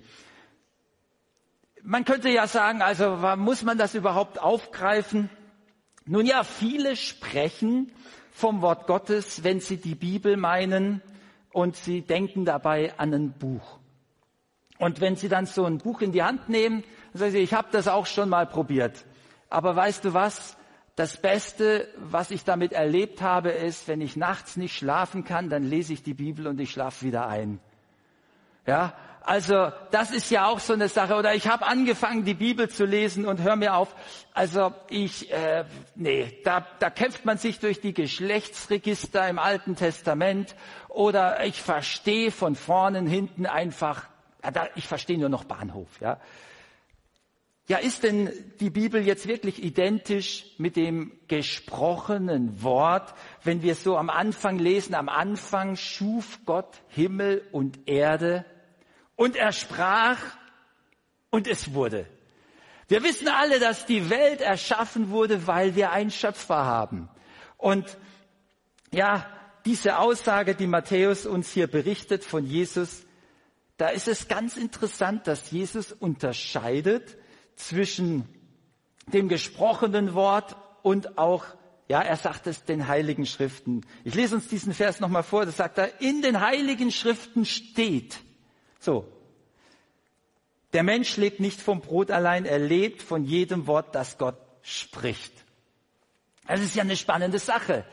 Man 1.82 2.06
könnte 2.06 2.30
ja 2.30 2.46
sagen, 2.46 2.84
also 2.84 3.18
muss 3.36 3.64
man 3.64 3.80
das 3.80 3.96
überhaupt 3.96 4.40
aufgreifen? 4.40 5.32
Nun 6.06 6.28
ja, 6.28 6.44
viele 6.44 6.96
sprechen 6.96 7.92
vom 8.32 8.62
Wort 8.62 8.86
Gottes, 8.86 9.44
wenn 9.44 9.60
sie 9.60 9.78
die 9.78 9.96
Bibel 9.96 10.38
meinen 10.38 11.02
und 11.52 11.76
sie 11.76 12.02
denken 12.02 12.46
dabei 12.46 12.94
an 13.00 13.12
ein 13.14 13.32
Buch. 13.32 13.80
Und 14.80 15.02
wenn 15.02 15.16
sie 15.16 15.30
dann 15.30 15.46
so 15.46 15.66
ein 15.66 15.78
Buch 15.78 16.02
in 16.02 16.12
die 16.12 16.24
Hand 16.24 16.50
nehmen, 16.50 16.84
sagen 17.14 17.32
sie, 17.32 17.40
ich 17.40 17.54
habe 17.54 17.68
das 17.72 17.88
auch 17.88 18.06
schon 18.06 18.30
mal 18.30 18.46
probiert. 18.46 19.06
Aber 19.50 19.76
weißt 19.76 20.06
du 20.06 20.14
was? 20.14 20.58
Das 20.96 21.18
Beste, 21.18 21.88
was 21.98 22.32
ich 22.32 22.44
damit 22.44 22.72
erlebt 22.72 23.22
habe, 23.22 23.50
ist, 23.50 23.88
wenn 23.88 24.02
ich 24.02 24.16
nachts 24.16 24.58
nicht 24.58 24.76
schlafen 24.76 25.24
kann, 25.24 25.50
dann 25.50 25.64
lese 25.64 25.94
ich 25.94 26.04
die 26.04 26.14
Bibel 26.14 26.46
und 26.48 26.60
ich 26.60 26.72
schlafe 26.72 27.06
wieder 27.06 27.28
ein. 27.28 27.60
Ja, 28.68 28.94
also 29.26 29.72
das 29.92 30.12
ist 30.12 30.30
ja 30.32 30.48
auch 30.48 30.60
so 30.60 30.74
eine 30.74 30.90
Sache. 30.90 31.16
Oder 31.16 31.34
ich 31.34 31.48
habe 31.48 31.66
angefangen, 31.66 32.26
die 32.26 32.34
Bibel 32.34 32.70
zu 32.70 32.86
lesen 32.86 33.26
und 33.26 33.42
hör 33.42 33.56
mir 33.56 33.76
auf. 33.76 33.96
Also 34.34 34.74
ich, 34.90 35.32
äh, 35.32 35.66
nee, 35.96 36.40
da, 36.44 36.68
da 36.80 36.90
kämpft 36.90 37.26
man 37.26 37.38
sich 37.38 37.60
durch 37.60 37.80
die 37.80 37.94
Geschlechtsregister 37.94 39.28
im 39.28 39.40
Alten 39.40 39.76
Testament. 39.76 40.56
Oder 40.90 41.44
ich 41.46 41.62
verstehe 41.62 42.32
von 42.32 42.56
vorne 42.56 43.10
hinten 43.10 43.46
einfach, 43.46 44.08
ja, 44.44 44.52
da, 44.52 44.68
ich 44.76 44.88
verstehe 44.88 45.18
nur 45.18 45.30
noch 45.30 45.46
Bahnhof. 45.46 45.90
Ja. 46.02 46.20
Ja, 47.68 47.78
ist 47.78 48.04
denn 48.04 48.30
die 48.60 48.70
Bibel 48.70 49.02
jetzt 49.02 49.26
wirklich 49.26 49.64
identisch 49.64 50.46
mit 50.58 50.76
dem 50.76 51.14
gesprochenen 51.30 52.62
Wort, 52.62 53.14
wenn 53.44 53.62
wir 53.62 53.76
so 53.76 53.96
am 53.96 54.10
Anfang 54.10 54.60
lesen, 54.60 54.96
am 54.96 55.08
Anfang 55.08 55.78
schuf 55.78 56.42
Gott 56.46 56.82
Himmel 56.90 57.48
und 57.54 57.88
Erde 57.88 58.46
und 59.16 59.38
er 59.38 59.54
sprach 59.54 60.20
und 61.30 61.48
es 61.48 61.74
wurde. 61.74 62.06
Wir 62.90 63.02
wissen 63.02 63.30
alle, 63.30 63.60
dass 63.60 63.86
die 63.86 64.10
Welt 64.10 64.42
erschaffen 64.42 65.10
wurde, 65.10 65.48
weil 65.48 65.76
wir 65.76 65.92
einen 65.92 66.12
Schöpfer 66.12 66.66
haben. 66.66 67.08
Und 67.58 67.98
ja, 68.92 69.26
diese 69.66 70.00
Aussage, 70.00 70.54
die 70.54 70.68
Matthäus 70.68 71.26
uns 71.26 71.50
hier 71.50 71.68
berichtet 71.68 72.26
von 72.26 72.46
Jesus, 72.46 73.06
da 73.78 73.90
ist 73.90 74.08
es 74.08 74.28
ganz 74.28 74.58
interessant, 74.58 75.28
dass 75.28 75.52
Jesus 75.52 75.92
unterscheidet 75.92 77.18
zwischen 77.56 78.28
dem 79.08 79.30
gesprochenen 79.30 80.14
Wort 80.14 80.56
und 80.82 81.18
auch, 81.18 81.46
ja, 81.88 82.02
er 82.02 82.18
sagt 82.18 82.48
es 82.48 82.64
den 82.64 82.88
heiligen 82.88 83.26
Schriften. 83.26 83.86
Ich 84.04 84.16
lese 84.16 84.36
uns 84.36 84.48
diesen 84.48 84.74
Vers 84.74 85.00
nochmal 85.00 85.24
vor, 85.24 85.46
das 85.46 85.58
sagt 85.58 85.78
er, 85.78 86.02
in 86.02 86.22
den 86.22 86.40
heiligen 86.40 86.92
Schriften 86.92 87.46
steht, 87.46 88.20
so, 88.80 89.08
der 90.74 90.84
Mensch 90.84 91.18
lebt 91.18 91.40
nicht 91.40 91.62
vom 91.62 91.82
Brot 91.82 92.10
allein, 92.10 92.46
er 92.46 92.60
lebt 92.60 93.02
von 93.02 93.24
jedem 93.24 93.68
Wort, 93.68 93.96
das 93.96 94.18
Gott 94.18 94.38
spricht. 94.64 95.32
Das 96.48 96.62
ist 96.62 96.76
ja 96.76 96.82
eine 96.82 96.98
spannende 96.98 97.40
Sache, 97.40 97.86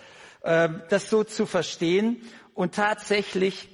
ähm, 0.42 0.82
das 0.88 1.10
so 1.10 1.22
zu 1.22 1.46
verstehen. 1.46 2.22
Und 2.54 2.74
tatsächlich, 2.74 3.68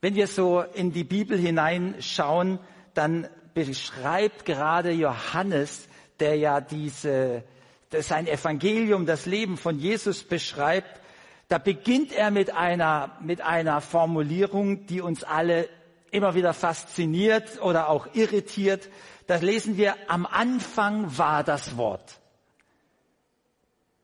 wenn 0.00 0.14
wir 0.14 0.26
so 0.26 0.60
in 0.60 0.92
die 0.92 1.04
Bibel 1.04 1.38
hineinschauen, 1.38 2.58
dann 2.94 3.28
beschreibt 3.54 4.44
gerade 4.44 4.92
Johannes, 4.92 5.88
der 6.20 6.36
ja 6.36 6.60
diese, 6.60 7.42
sein 7.90 8.26
Evangelium, 8.26 9.06
das 9.06 9.26
Leben 9.26 9.56
von 9.56 9.78
Jesus 9.78 10.22
beschreibt, 10.24 11.00
da 11.48 11.58
beginnt 11.58 12.12
er 12.12 12.30
mit 12.30 12.54
einer, 12.54 13.16
mit 13.20 13.40
einer 13.40 13.80
Formulierung, 13.80 14.86
die 14.86 15.00
uns 15.00 15.24
alle 15.24 15.68
immer 16.10 16.34
wieder 16.34 16.52
fasziniert 16.52 17.60
oder 17.62 17.88
auch 17.88 18.06
irritiert. 18.14 18.88
Da 19.26 19.36
lesen 19.36 19.76
wir, 19.76 19.96
am 20.08 20.26
Anfang 20.26 21.16
war 21.16 21.44
das 21.44 21.76
Wort. 21.76 22.20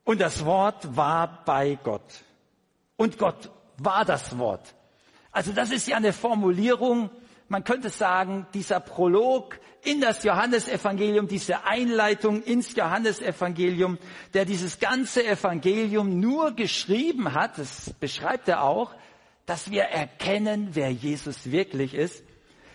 Und 0.04 0.20
das 0.20 0.44
Wort 0.44 0.96
war 0.96 1.44
bei 1.44 1.78
Gott. 1.82 2.24
Und 2.96 3.18
Gott 3.18 3.50
war 3.78 4.04
das 4.04 4.38
Wort. 4.38 4.73
Also 5.34 5.52
das 5.52 5.72
ist 5.72 5.88
ja 5.88 5.96
eine 5.96 6.12
Formulierung, 6.12 7.10
man 7.48 7.64
könnte 7.64 7.90
sagen, 7.90 8.46
dieser 8.54 8.78
Prolog 8.78 9.58
in 9.82 10.00
das 10.00 10.22
Johannesevangelium, 10.22 11.26
diese 11.26 11.64
Einleitung 11.64 12.40
ins 12.44 12.76
Johannesevangelium, 12.76 13.98
der 14.32 14.44
dieses 14.44 14.78
ganze 14.78 15.26
Evangelium 15.26 16.20
nur 16.20 16.52
geschrieben 16.52 17.34
hat, 17.34 17.58
das 17.58 17.92
beschreibt 17.98 18.48
er 18.48 18.62
auch, 18.62 18.94
dass 19.44 19.72
wir 19.72 19.82
erkennen, 19.82 20.68
wer 20.74 20.92
Jesus 20.92 21.50
wirklich 21.50 21.94
ist. 21.94 22.22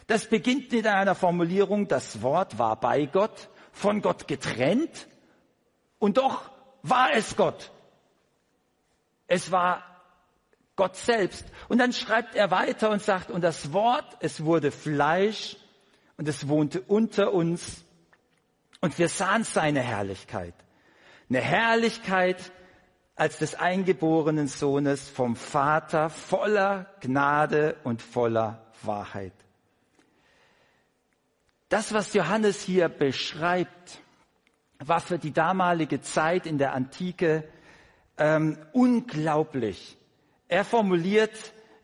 Das 0.08 0.28
beginnt 0.28 0.74
mit 0.74 0.86
einer 0.86 1.16
Formulierung, 1.16 1.88
das 1.88 2.22
Wort 2.22 2.60
war 2.60 2.78
bei 2.78 3.06
Gott, 3.06 3.48
von 3.72 4.02
Gott 4.02 4.28
getrennt 4.28 5.08
und 5.98 6.18
doch 6.18 6.52
war 6.84 7.14
es 7.14 7.38
Gott. 7.38 7.72
Es 9.28 9.50
war 9.50 9.82
Gott 10.80 10.96
selbst. 10.96 11.46
Und 11.68 11.80
dann 11.80 11.92
schreibt 11.92 12.36
er 12.36 12.52
weiter 12.52 12.90
und 12.90 13.02
sagt, 13.02 13.32
und 13.32 13.42
das 13.42 13.74
Wort, 13.74 14.16
es 14.22 14.46
wurde 14.46 14.72
Fleisch 14.72 15.58
und 16.16 16.26
es 16.30 16.48
wohnte 16.48 16.80
unter 16.80 17.34
uns 17.34 17.84
und 18.80 18.98
wir 18.98 19.10
sahen 19.10 19.44
seine 19.44 19.82
Herrlichkeit. 19.82 20.54
Eine 21.30 21.42
Herrlichkeit, 21.42 22.54
als 23.18 23.40
des 23.40 23.56
eingeborenen 23.56 24.48
Sohnes 24.48 25.10
vom 25.10 25.36
Vater 25.36 26.10
voller 26.10 26.86
Gnade 27.02 27.76
und 27.84 28.02
voller 28.02 28.72
Wahrheit. 28.82 29.34
Das, 31.68 31.94
was 31.94 32.14
Johannes 32.14 32.62
hier 32.62 32.88
beschreibt, 32.88 34.00
war 34.80 35.02
für 35.02 35.20
die 35.20 35.34
damalige 35.34 36.00
Zeit 36.00 36.46
in 36.46 36.58
der 36.58 36.74
Antike 36.74 37.44
ähm, 38.18 38.58
unglaublich. 38.72 39.99
Er 40.50 40.66
formuliert 40.66 41.32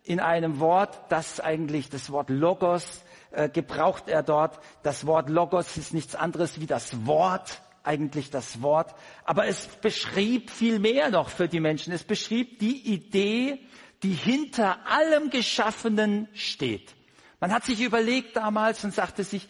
in 0.03 0.19
einem 0.19 0.59
Wort, 0.59 0.99
das 1.09 1.39
eigentlich 1.39 1.89
das 1.89 2.11
Wort 2.11 2.29
Logos 2.29 3.03
äh, 3.31 3.47
gebraucht 3.47 4.09
er 4.09 4.23
dort. 4.23 4.59
Das 4.83 5.05
Wort 5.05 5.29
Logos 5.29 5.77
ist 5.77 5.93
nichts 5.93 6.15
anderes 6.15 6.59
wie 6.59 6.65
das 6.65 7.05
Wort 7.05 7.61
eigentlich 7.83 8.31
das 8.31 8.61
Wort. 8.61 8.95
Aber 9.23 9.47
es 9.47 9.67
beschrieb 9.67 10.49
viel 10.49 10.79
mehr 10.79 11.09
noch 11.11 11.29
für 11.29 11.47
die 11.47 11.59
Menschen. 11.59 11.93
Es 11.93 12.03
beschrieb 12.03 12.59
die 12.59 12.91
Idee, 12.91 13.59
die 14.03 14.13
hinter 14.13 14.87
allem 14.87 15.29
Geschaffenen 15.29 16.27
steht. 16.33 16.95
Man 17.39 17.53
hat 17.53 17.65
sich 17.65 17.81
überlegt 17.81 18.35
damals 18.35 18.83
und 18.83 18.93
sagte 18.93 19.23
sich, 19.23 19.47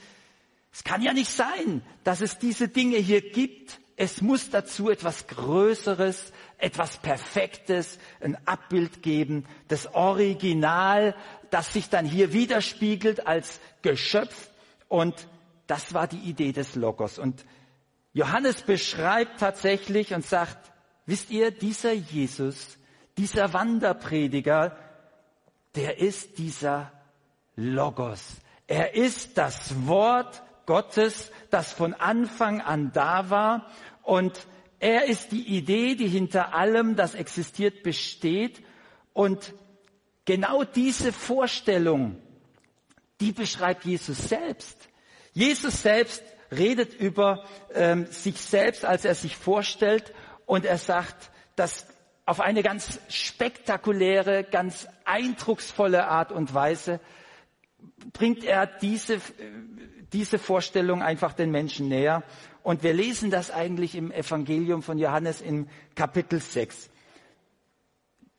es 0.73 0.84
kann 0.84 1.01
ja 1.01 1.13
nicht 1.13 1.32
sein, 1.32 1.82
dass 2.04 2.19
es 2.19 2.38
diese 2.38 2.67
Dinge 2.67 2.97
hier 2.97 3.21
gibt. 3.21 3.80
Es 3.95 4.21
muss 4.21 4.49
dazu 4.49 4.89
etwas 4.89 5.28
Größeres, 5.28 6.34
etwas 6.58 6.98
Perfektes, 6.98 8.00
ein 8.22 8.38
Abbild 8.48 9.02
geben, 9.04 9.46
das 9.68 9.94
Original, 9.94 11.15
das 11.50 11.74
sich 11.74 11.89
dann 11.89 12.06
hier 12.06 12.34
widerspiegelt 12.34 13.28
als 13.28 13.60
Geschöpf. 13.82 14.50
Und 14.88 15.28
das 15.68 15.94
war 15.94 16.08
die 16.08 16.30
Idee 16.30 16.52
des 16.52 16.76
Logos. 16.76 17.20
Und 17.20 17.46
Johannes 18.13 18.62
beschreibt 18.62 19.39
tatsächlich 19.39 20.13
und 20.13 20.26
sagt, 20.26 20.72
wisst 21.06 21.32
ihr, 21.32 21.52
dieser 21.52 21.94
Jesus, 21.94 22.78
dieser 23.18 23.54
Wanderprediger, 23.54 24.78
der 25.76 26.00
ist 26.00 26.38
dieser 26.38 26.91
Logos. 27.56 28.38
Er 28.68 28.96
ist 28.96 29.38
das 29.38 29.86
Wort 29.86 30.44
Gottes, 30.65 31.32
das 31.52 31.74
von 31.74 31.94
Anfang 31.94 32.62
an 32.62 32.91
da 32.94 33.30
war 33.30 33.68
und 34.04 34.48
er 34.86 35.06
ist 35.06 35.32
die 35.32 35.48
Idee, 35.58 35.95
die 35.95 36.08
hinter 36.08 36.54
allem, 36.54 36.95
das 36.95 37.15
existiert, 37.15 37.82
besteht 37.82 38.62
und 39.13 39.56
genau 40.26 40.63
diese 40.63 41.12
Vorstellung, 41.12 42.21
die 43.19 43.32
beschreibt 43.32 43.86
Jesus 43.86 44.30
selbst. 44.30 44.78
Jesus 45.34 45.82
selbst 45.82 46.24
redet 46.52 46.93
über 46.93 47.45
ähm, 47.74 48.06
sich 48.12 48.39
selbst, 48.39 48.86
als 48.86 49.06
er 49.06 49.15
sich 49.15 49.36
vorstellt 49.36 50.13
und 50.45 50.65
er 50.65 50.78
sagt, 50.78 51.32
dass 51.56 51.88
auf 52.28 52.39
eine 52.39 52.62
ganz 52.62 53.00
spektakuläre, 53.10 54.43
ganz 54.43 54.88
eindrucksvolle 55.04 56.06
Art 56.06 56.32
und 56.32 56.54
Weise 56.54 57.00
bringt 58.13 58.43
er 58.43 58.65
diese, 58.65 59.19
diese 60.13 60.39
Vorstellung 60.39 61.02
einfach 61.02 61.34
den 61.34 61.52
Menschen 61.52 61.88
näher. 61.88 62.24
Und 62.63 62.84
wir 62.84 62.93
lesen 62.93 63.30
das 63.30 63.52
eigentlich 63.52 63.95
im 63.95 64.12
Evangelium 64.12 64.82
von 64.82 64.98
Johannes 64.98 65.41
im 65.41 65.67
Kapitel 65.95 66.39
6. 66.39 66.89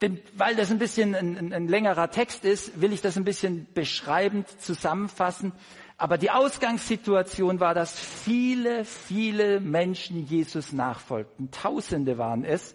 Denn, 0.02 0.20
weil 0.35 0.56
das 0.56 0.70
ein 0.70 0.78
bisschen 0.78 1.14
ein, 1.14 1.38
ein, 1.38 1.52
ein 1.52 1.68
längerer 1.68 2.11
Text 2.11 2.44
ist, 2.44 2.80
will 2.80 2.92
ich 2.92 3.00
das 3.00 3.16
ein 3.16 3.24
bisschen 3.24 3.66
beschreibend 3.72 4.48
zusammenfassen. 4.61 5.52
Aber 5.96 6.18
die 6.18 6.30
Ausgangssituation 6.30 7.61
war, 7.61 7.72
dass 7.72 7.98
viele, 7.98 8.85
viele 8.85 9.61
Menschen 9.61 10.26
Jesus 10.26 10.72
nachfolgten. 10.72 11.50
Tausende 11.50 12.18
waren 12.18 12.44
es. 12.44 12.74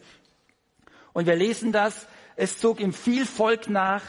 Und 1.13 1.27
wir 1.27 1.36
lesen 1.36 1.71
das, 1.71 2.07
es 2.36 2.57
zog 2.57 2.79
ihm 2.79 2.93
viel 2.93 3.25
Volk 3.25 3.69
nach, 3.69 4.01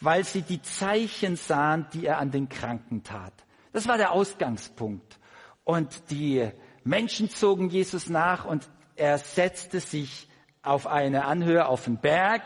weil 0.00 0.24
sie 0.24 0.42
die 0.42 0.62
Zeichen 0.62 1.36
sahen, 1.36 1.86
die 1.92 2.06
er 2.06 2.18
an 2.18 2.30
den 2.30 2.48
Kranken 2.48 3.02
tat. 3.02 3.32
Das 3.72 3.86
war 3.86 3.98
der 3.98 4.12
Ausgangspunkt. 4.12 5.18
Und 5.64 6.10
die 6.10 6.50
Menschen 6.84 7.30
zogen 7.30 7.68
Jesus 7.68 8.08
nach 8.08 8.44
und 8.44 8.68
er 8.96 9.18
setzte 9.18 9.80
sich 9.80 10.28
auf 10.62 10.86
eine 10.86 11.24
Anhöhe, 11.24 11.66
auf 11.66 11.84
den 11.84 11.98
Berg 11.98 12.42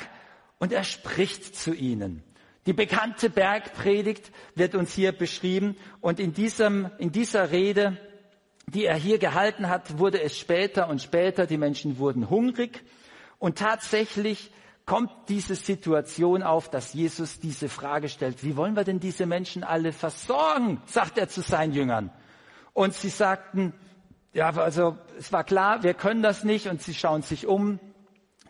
und 0.59 0.73
er 0.73 0.85
spricht 0.85 1.57
zu 1.57 1.73
ihnen. 1.73 2.23
Die 2.67 2.73
bekannte 2.73 3.29
Bergpredigt 3.29 4.33
wird 4.55 4.75
uns 4.75 4.93
hier 4.93 5.13
beschrieben 5.13 5.77
und 6.01 6.19
in, 6.19 6.33
diesem, 6.33 6.91
in 6.99 7.13
dieser 7.13 7.51
Rede, 7.51 7.99
die 8.67 8.87
er 8.87 8.97
hier 8.97 9.19
gehalten 9.19 9.69
hat, 9.69 9.99
wurde 9.99 10.23
es 10.23 10.39
später 10.39 10.89
und 10.89 11.03
später, 11.03 11.47
die 11.47 11.59
Menschen 11.59 11.99
wurden 11.99 12.31
hungrig 12.31 12.83
und 13.39 13.59
tatsächlich 13.59 14.51
kommt 14.87 15.11
diese 15.29 15.55
Situation 15.55 16.43
auf, 16.43 16.71
dass 16.71 16.93
Jesus 16.93 17.41
diese 17.41 17.69
Frage 17.69 18.09
stellt, 18.09 18.45
wie 18.45 18.57
wollen 18.57 18.77
wir 18.77 18.85
denn 18.85 19.01
diese 19.01 19.27
Menschen 19.27 19.65
alle 19.65 19.93
versorgen, 19.93 20.83
sagt 20.87 21.17
er 21.17 21.29
zu 21.29 21.41
seinen 21.41 21.73
Jüngern. 21.73 22.11
Und 22.75 22.93
sie 22.95 23.09
sagten, 23.09 23.73
ja, 24.33 24.51
also 24.51 24.99
es 25.19 25.33
war 25.33 25.45
klar, 25.45 25.83
wir 25.83 25.95
können 25.95 26.23
das 26.23 26.45
nicht 26.45 26.67
und 26.67 26.83
sie 26.83 26.95
schauen 26.95 27.23
sich 27.23 27.47
um. 27.47 27.81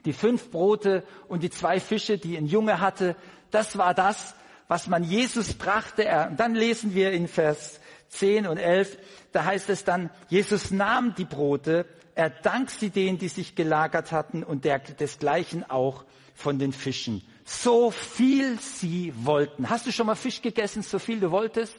Die 0.04 0.12
fünf 0.12 0.50
Brote 0.50 1.04
und 1.28 1.42
die 1.42 1.50
zwei 1.50 1.78
Fische, 1.78 2.18
die 2.18 2.36
ein 2.36 2.46
Junge 2.46 2.80
hatte, 2.80 3.16
das 3.50 3.78
war 3.78 3.94
das, 3.94 4.34
was 4.66 4.88
man 4.88 5.04
Jesus 5.04 5.54
brachte. 5.54 6.04
Er, 6.04 6.30
dann 6.30 6.54
lesen 6.54 6.94
wir 6.94 7.12
in 7.12 7.28
Vers 7.28 7.80
10 8.08 8.46
und 8.46 8.58
11, 8.58 8.98
da 9.32 9.44
heißt 9.44 9.70
es 9.70 9.84
dann, 9.84 10.10
Jesus 10.28 10.70
nahm 10.70 11.14
die 11.14 11.24
Brote, 11.24 11.86
er 12.14 12.30
dank 12.30 12.70
sie 12.70 12.90
denen, 12.90 13.18
die 13.18 13.28
sich 13.28 13.56
gelagert 13.56 14.12
hatten 14.12 14.44
und 14.44 14.64
der, 14.64 14.78
desgleichen 14.78 15.68
auch 15.68 16.04
von 16.34 16.58
den 16.58 16.72
Fischen. 16.72 17.22
So 17.44 17.90
viel 17.90 18.58
sie 18.58 19.12
wollten. 19.16 19.70
Hast 19.70 19.86
du 19.86 19.92
schon 19.92 20.06
mal 20.06 20.14
Fisch 20.14 20.42
gegessen, 20.42 20.82
so 20.82 20.98
viel 20.98 21.20
du 21.20 21.30
wolltest? 21.30 21.76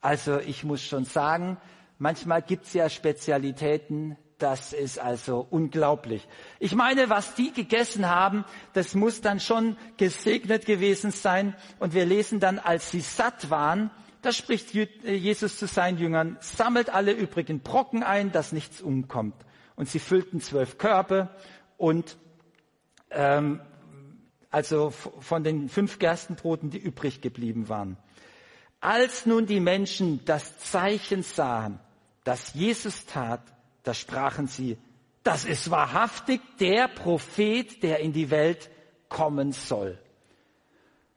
Also 0.00 0.38
ich 0.38 0.64
muss 0.64 0.82
schon 0.82 1.04
sagen, 1.04 1.58
manchmal 1.98 2.42
gibt's 2.42 2.72
ja 2.72 2.88
Spezialitäten, 2.88 4.16
das 4.38 4.72
ist 4.72 4.98
also 4.98 5.46
unglaublich. 5.50 6.26
Ich 6.58 6.74
meine, 6.74 7.08
was 7.08 7.36
die 7.36 7.52
gegessen 7.52 8.08
haben, 8.08 8.44
das 8.72 8.96
muss 8.96 9.20
dann 9.20 9.38
schon 9.38 9.76
gesegnet 9.98 10.66
gewesen 10.66 11.12
sein. 11.12 11.54
Und 11.78 11.94
wir 11.94 12.04
lesen 12.04 12.40
dann, 12.40 12.58
als 12.58 12.90
sie 12.90 13.02
satt 13.02 13.50
waren, 13.50 13.92
Da 14.22 14.30
spricht 14.32 14.74
äh, 14.74 14.86
Jesus 15.14 15.58
zu 15.58 15.66
seinen 15.66 15.98
Jüngern, 15.98 16.36
sammelt 16.40 16.90
alle 16.90 17.12
übrigen 17.12 17.60
Brocken 17.60 18.04
ein, 18.04 18.30
dass 18.30 18.52
nichts 18.52 18.80
umkommt. 18.80 19.34
Und 19.74 19.88
sie 19.88 19.98
füllten 19.98 20.40
zwölf 20.40 20.78
Körbe 20.78 21.28
und 21.76 22.16
ähm, 23.12 23.60
also 24.50 24.90
von 24.90 25.44
den 25.44 25.68
fünf 25.68 25.98
Gerstenbroten, 25.98 26.70
die 26.70 26.78
übrig 26.78 27.20
geblieben 27.20 27.68
waren. 27.68 27.96
Als 28.80 29.26
nun 29.26 29.46
die 29.46 29.60
Menschen 29.60 30.24
das 30.24 30.58
Zeichen 30.58 31.22
sahen, 31.22 31.78
das 32.24 32.54
Jesus 32.54 33.06
tat, 33.06 33.40
da 33.82 33.94
sprachen 33.94 34.46
sie, 34.48 34.76
das 35.22 35.44
ist 35.44 35.70
wahrhaftig 35.70 36.40
der 36.58 36.88
Prophet, 36.88 37.82
der 37.82 38.00
in 38.00 38.12
die 38.12 38.30
Welt 38.30 38.70
kommen 39.08 39.52
soll. 39.52 39.98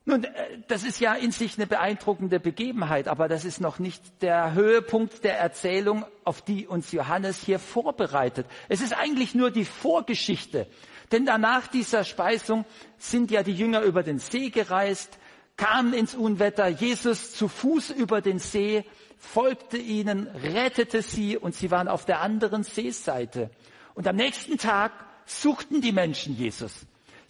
Nun, 0.05 0.23
äh, 0.23 0.29
das 0.67 0.83
ist 0.83 0.99
ja 0.99 1.15
in 1.15 1.31
sich 1.31 1.57
eine 1.57 1.67
beeindruckende 1.67 2.39
Begebenheit, 2.39 3.07
aber 3.07 3.27
das 3.27 3.43
ist 3.43 3.59
noch 3.59 3.79
nicht 3.79 4.21
der 4.21 4.53
Höhepunkt 4.53 5.23
der 5.23 5.39
Erzählung, 5.39 6.05
auf 6.23 6.41
die 6.41 6.67
uns 6.67 6.91
Johannes 6.91 7.41
hier 7.41 7.59
vorbereitet. 7.59 8.45
Es 8.69 8.81
ist 8.81 8.93
eigentlich 8.93 9.33
nur 9.35 9.51
die 9.51 9.65
Vorgeschichte. 9.65 10.67
Denn 11.11 11.25
danach 11.25 11.67
dieser 11.67 12.03
Speisung 12.03 12.65
sind 12.97 13.31
ja 13.31 13.43
die 13.43 13.53
Jünger 13.53 13.81
über 13.81 14.03
den 14.03 14.19
See 14.19 14.49
gereist, 14.49 15.17
kamen 15.57 15.93
ins 15.93 16.15
Unwetter, 16.15 16.67
Jesus 16.67 17.33
zu 17.33 17.47
Fuß 17.47 17.91
über 17.91 18.21
den 18.21 18.39
See, 18.39 18.83
folgte 19.17 19.77
ihnen, 19.77 20.27
rettete 20.27 21.01
sie 21.01 21.37
und 21.37 21.55
sie 21.55 21.71
waren 21.71 21.87
auf 21.87 22.05
der 22.05 22.21
anderen 22.21 22.63
Seeseite. 22.63 23.49
Und 23.93 24.07
am 24.07 24.15
nächsten 24.15 24.57
Tag 24.57 24.91
suchten 25.25 25.81
die 25.81 25.93
Menschen 25.93 26.35
Jesus. 26.35 26.85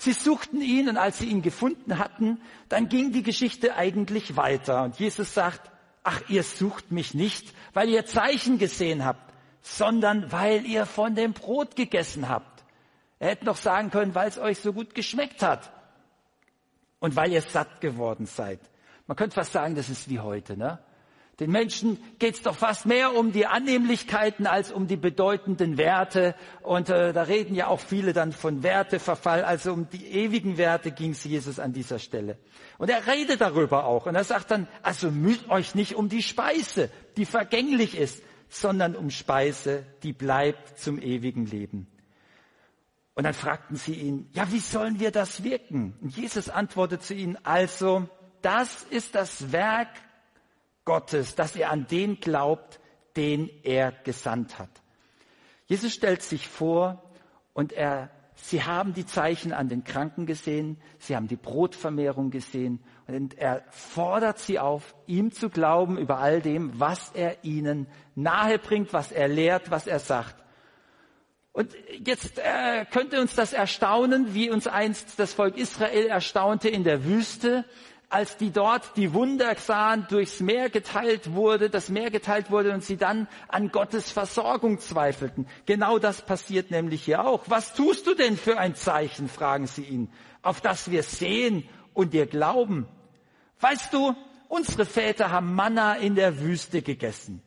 Sie 0.06 0.14
suchten 0.14 0.62
ihn 0.62 0.88
und 0.88 0.98
als 0.98 1.18
sie 1.18 1.26
ihn 1.26 1.42
gefunden 1.42 1.98
hatten, 1.98 2.40
dann 2.70 2.90
ging 2.90 3.12
die 3.12 3.24
Geschichte 3.24 3.76
eigentlich 3.76 4.38
weiter. 4.38 4.84
Und 4.84 5.00
Jesus 5.00 5.34
sagt, 5.34 5.72
ach, 6.04 6.22
ihr 6.30 6.44
sucht 6.44 6.92
mich 6.92 7.16
nicht, 7.16 7.56
weil 7.74 7.90
ihr 7.90 8.06
Zeichen 8.06 8.60
gesehen 8.60 9.04
habt, 9.04 9.34
sondern 9.64 10.32
weil 10.32 10.64
ihr 10.68 10.86
von 10.86 11.16
dem 11.16 11.34
Brot 11.34 11.76
gegessen 11.76 12.30
habt. 12.30 12.64
Er 13.18 13.30
hätte 13.30 13.46
noch 13.46 13.58
sagen 13.58 13.90
können, 13.90 14.14
weil 14.14 14.28
es 14.28 14.38
euch 14.38 14.60
so 14.60 14.74
gut 14.74 14.94
geschmeckt 14.94 15.42
hat 15.42 15.72
und 17.00 17.16
weil 17.16 17.32
ihr 17.32 17.42
satt 17.42 17.82
geworden 17.82 18.28
seid. 18.28 18.60
Man 19.08 19.18
könnte 19.18 19.34
fast 19.34 19.54
sagen, 19.54 19.74
das 19.74 19.90
ist 19.90 20.08
wie 20.08 20.20
heute. 20.20 20.56
Ne? 20.56 20.78
Den 21.40 21.52
Menschen 21.52 21.98
geht 22.18 22.36
es 22.36 22.42
doch 22.44 22.56
fast 22.56 22.86
mehr 22.86 23.14
um 23.14 23.34
die 23.34 23.46
Annehmlichkeiten 23.46 24.48
als 24.48 24.72
um 24.72 24.88
die 24.88 24.96
bedeutenden 24.96 25.78
Werte. 25.78 26.34
Und 26.62 26.90
äh, 26.90 27.12
da 27.12 27.24
reden 27.24 27.56
ja 27.56 27.68
auch 27.68 27.82
viele 27.82 28.14
dann 28.14 28.32
von 28.32 28.64
Werteverfall. 28.64 29.44
Also 29.44 29.74
um 29.74 29.90
die 29.90 30.06
ewigen 30.06 30.58
Werte 30.58 30.92
ging 30.92 31.12
es 31.12 31.26
Jesus 31.26 31.60
an 31.60 31.74
dieser 31.74 32.00
Stelle. 32.00 32.38
Und 32.78 32.90
er 32.90 33.06
redet 33.06 33.42
darüber 33.42 33.86
auch. 33.86 34.06
Und 34.06 34.16
er 34.16 34.24
sagt 34.24 34.52
dann, 34.52 34.68
also 34.82 35.12
müht 35.12 35.50
euch 35.50 35.76
nicht 35.76 35.96
um 35.96 36.08
die 36.08 36.24
Speise, 36.24 36.90
die 37.18 37.26
vergänglich 37.26 37.98
ist, 37.98 38.24
sondern 38.48 38.96
um 38.96 39.10
Speise, 39.10 39.86
die 40.04 40.14
bleibt 40.14 40.80
zum 40.80 41.00
ewigen 41.00 41.46
Leben. 41.46 41.88
Und 43.14 43.26
dann 43.26 43.34
fragten 43.34 43.76
sie 43.76 43.94
ihn, 43.94 44.30
ja, 44.32 44.50
wie 44.52 44.60
sollen 44.60 45.02
wir 45.02 45.12
das 45.12 45.44
wirken? 45.44 45.98
Und 46.02 46.16
Jesus 46.16 46.50
antwortet 46.50 47.04
zu 47.04 47.14
ihnen, 47.14 47.38
also, 47.44 48.08
das 48.42 48.84
ist 48.84 49.16
das 49.16 49.52
Werk 49.52 49.90
Gottes, 50.86 51.36
dass 51.36 51.56
ihr 51.56 51.70
an 51.70 51.88
den 51.88 52.20
glaubt, 52.20 52.80
den 53.18 53.50
er 53.64 53.92
gesandt 53.92 54.60
hat. 54.60 54.70
Jesus 55.66 55.94
stellt 55.94 56.22
sich 56.22 56.48
vor 56.48 57.04
und 57.54 57.74
er, 57.74 58.12
sie 58.36 58.64
haben 58.64 58.94
die 58.94 59.06
Zeichen 59.06 59.52
an 59.52 59.68
den 59.68 59.84
Kranken 59.84 60.26
gesehen, 60.26 60.78
sie 61.00 61.16
haben 61.16 61.28
die 61.28 61.36
Brotvermehrung 61.36 62.30
gesehen 62.30 62.84
und 63.08 63.38
er 63.38 63.64
fordert 63.70 64.40
sie 64.40 64.60
auf, 64.60 64.96
ihm 65.08 65.32
zu 65.32 65.50
glauben 65.50 65.98
über 65.98 66.20
all 66.20 66.42
dem, 66.42 66.80
was 66.80 67.12
er 67.14 67.44
ihnen 67.44 67.88
nahe 68.14 68.60
bringt, 68.60 68.94
was 68.94 69.12
er 69.12 69.28
lehrt, 69.28 69.72
was 69.72 69.88
er 69.88 70.00
sagt. 70.00 70.36
Und 71.52 71.74
jetzt 72.06 72.38
äh, 72.40 72.86
könnte 72.92 73.22
uns 73.22 73.34
das 73.34 73.54
erstaunen, 73.54 74.34
wie 74.34 74.50
uns 74.50 74.68
einst 74.68 75.18
das 75.18 75.34
Volk 75.34 75.58
Israel 75.58 76.08
erstaunte 76.08 76.68
in 76.68 76.84
der 76.84 77.06
Wüste, 77.06 77.64
als 78.10 78.38
die 78.38 78.52
dort 78.52 78.96
die 78.98 79.14
Wunder 79.14 79.56
sahen, 79.56 80.06
durchs 80.10 80.40
Meer 80.40 80.70
geteilt 80.70 81.34
wurde, 81.34 81.70
das 81.70 81.90
Meer 81.90 82.12
geteilt 82.12 82.52
wurde 82.52 82.74
und 82.74 82.84
sie 82.84 82.98
dann 82.98 83.28
an 83.48 83.72
Gottes 83.72 84.12
Versorgung 84.12 84.80
zweifelten. 84.80 85.48
Genau 85.66 86.00
das 86.00 86.22
passiert 86.22 86.72
nämlich 86.72 87.04
hier 87.04 87.26
auch. 87.26 87.44
Was 87.48 87.74
tust 87.74 88.08
du 88.08 88.14
denn 88.14 88.38
für 88.38 88.58
ein 88.58 88.76
Zeichen, 88.76 89.28
fragen 89.28 89.68
sie 89.68 89.84
ihn, 89.84 90.10
auf 90.42 90.62
das 90.62 90.92
wir 90.92 91.04
sehen 91.04 91.68
und 91.94 92.14
dir 92.14 92.28
glauben? 92.28 92.88
Weißt 93.60 93.94
du, 93.94 94.16
unsere 94.48 94.86
Väter 94.86 95.32
haben 95.32 95.54
Manna 95.56 95.96
in 95.96 96.16
der 96.16 96.40
Wüste 96.40 96.82
gegessen. 96.82 97.42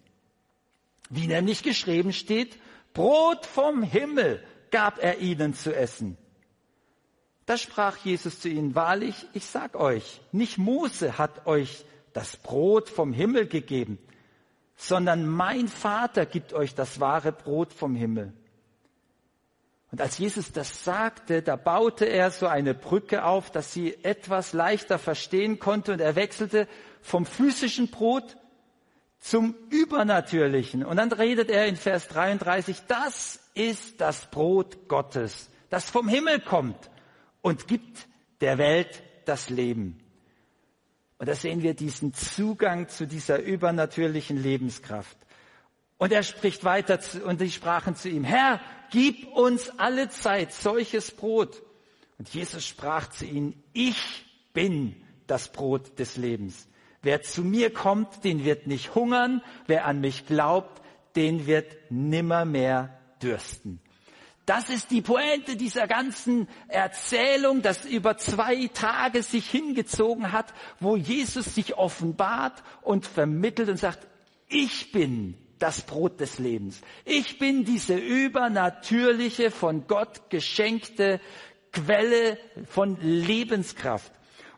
Wie 1.10 1.26
nämlich 1.26 1.62
geschrieben 1.62 2.12
steht, 2.12 2.58
Brot 2.92 3.46
vom 3.46 3.82
Himmel 3.82 4.42
gab 4.70 5.02
er 5.02 5.18
ihnen 5.18 5.54
zu 5.54 5.74
essen. 5.74 6.18
Da 7.48 7.56
sprach 7.56 7.96
Jesus 8.04 8.40
zu 8.40 8.50
ihnen, 8.50 8.74
wahrlich, 8.74 9.26
ich 9.32 9.46
sag 9.46 9.74
euch, 9.74 10.20
nicht 10.32 10.58
Mose 10.58 11.16
hat 11.16 11.46
euch 11.46 11.82
das 12.12 12.36
Brot 12.36 12.90
vom 12.90 13.14
Himmel 13.14 13.46
gegeben, 13.46 13.98
sondern 14.76 15.26
mein 15.26 15.66
Vater 15.66 16.26
gibt 16.26 16.52
euch 16.52 16.74
das 16.74 17.00
wahre 17.00 17.32
Brot 17.32 17.72
vom 17.72 17.96
Himmel. 17.96 18.34
Und 19.90 20.02
als 20.02 20.18
Jesus 20.18 20.52
das 20.52 20.84
sagte, 20.84 21.40
da 21.40 21.56
baute 21.56 22.04
er 22.04 22.30
so 22.32 22.46
eine 22.46 22.74
Brücke 22.74 23.24
auf, 23.24 23.50
dass 23.50 23.72
sie 23.72 23.94
etwas 24.04 24.52
leichter 24.52 24.98
verstehen 24.98 25.58
konnte 25.58 25.94
und 25.94 26.02
er 26.02 26.16
wechselte 26.16 26.68
vom 27.00 27.24
physischen 27.24 27.88
Brot 27.88 28.36
zum 29.20 29.54
Übernatürlichen. 29.70 30.84
Und 30.84 30.98
dann 30.98 31.10
redet 31.12 31.48
er 31.48 31.64
in 31.64 31.76
Vers 31.76 32.08
33, 32.08 32.82
das 32.88 33.40
ist 33.54 34.02
das 34.02 34.26
Brot 34.26 34.86
Gottes, 34.86 35.48
das 35.70 35.88
vom 35.88 36.08
Himmel 36.08 36.40
kommt 36.40 36.90
und 37.42 37.66
gibt 37.66 38.08
der 38.40 38.58
Welt 38.58 39.02
das 39.24 39.50
Leben. 39.50 39.98
Und 41.18 41.28
da 41.28 41.34
sehen 41.34 41.62
wir 41.62 41.74
diesen 41.74 42.14
Zugang 42.14 42.88
zu 42.88 43.06
dieser 43.06 43.42
übernatürlichen 43.42 44.40
Lebenskraft. 44.40 45.16
Und 45.96 46.12
er 46.12 46.22
spricht 46.22 46.62
weiter 46.64 47.00
und 47.24 47.40
die 47.40 47.50
sprachen 47.50 47.96
zu 47.96 48.08
ihm, 48.08 48.22
Herr, 48.22 48.60
gib 48.90 49.26
uns 49.28 49.70
alle 49.78 50.08
Zeit 50.08 50.52
solches 50.52 51.10
Brot. 51.10 51.60
Und 52.18 52.28
Jesus 52.28 52.64
sprach 52.64 53.10
zu 53.10 53.24
ihnen, 53.24 53.60
ich 53.72 54.24
bin 54.52 54.94
das 55.26 55.50
Brot 55.50 55.98
des 55.98 56.16
Lebens. 56.16 56.68
Wer 57.02 57.22
zu 57.22 57.42
mir 57.42 57.72
kommt, 57.72 58.24
den 58.24 58.44
wird 58.44 58.66
nicht 58.66 58.94
hungern. 58.94 59.42
Wer 59.66 59.86
an 59.86 60.00
mich 60.00 60.26
glaubt, 60.26 60.82
den 61.16 61.46
wird 61.46 61.76
nimmermehr 61.90 62.98
dürsten. 63.22 63.80
Das 64.48 64.70
ist 64.70 64.90
die 64.90 65.02
Pointe 65.02 65.56
dieser 65.56 65.86
ganzen 65.86 66.48
Erzählung, 66.68 67.60
das 67.60 67.84
über 67.84 68.16
zwei 68.16 68.68
Tage 68.68 69.22
sich 69.22 69.50
hingezogen 69.50 70.32
hat, 70.32 70.54
wo 70.80 70.96
Jesus 70.96 71.54
sich 71.54 71.76
offenbart 71.76 72.62
und 72.80 73.04
vermittelt 73.04 73.68
und 73.68 73.76
sagt, 73.76 74.06
ich 74.48 74.90
bin 74.90 75.36
das 75.58 75.82
Brot 75.82 76.18
des 76.20 76.38
Lebens. 76.38 76.80
Ich 77.04 77.38
bin 77.38 77.66
diese 77.66 77.98
übernatürliche, 77.98 79.50
von 79.50 79.86
Gott 79.86 80.30
geschenkte 80.30 81.20
Quelle 81.70 82.38
von 82.70 82.96
Lebenskraft. 83.02 84.10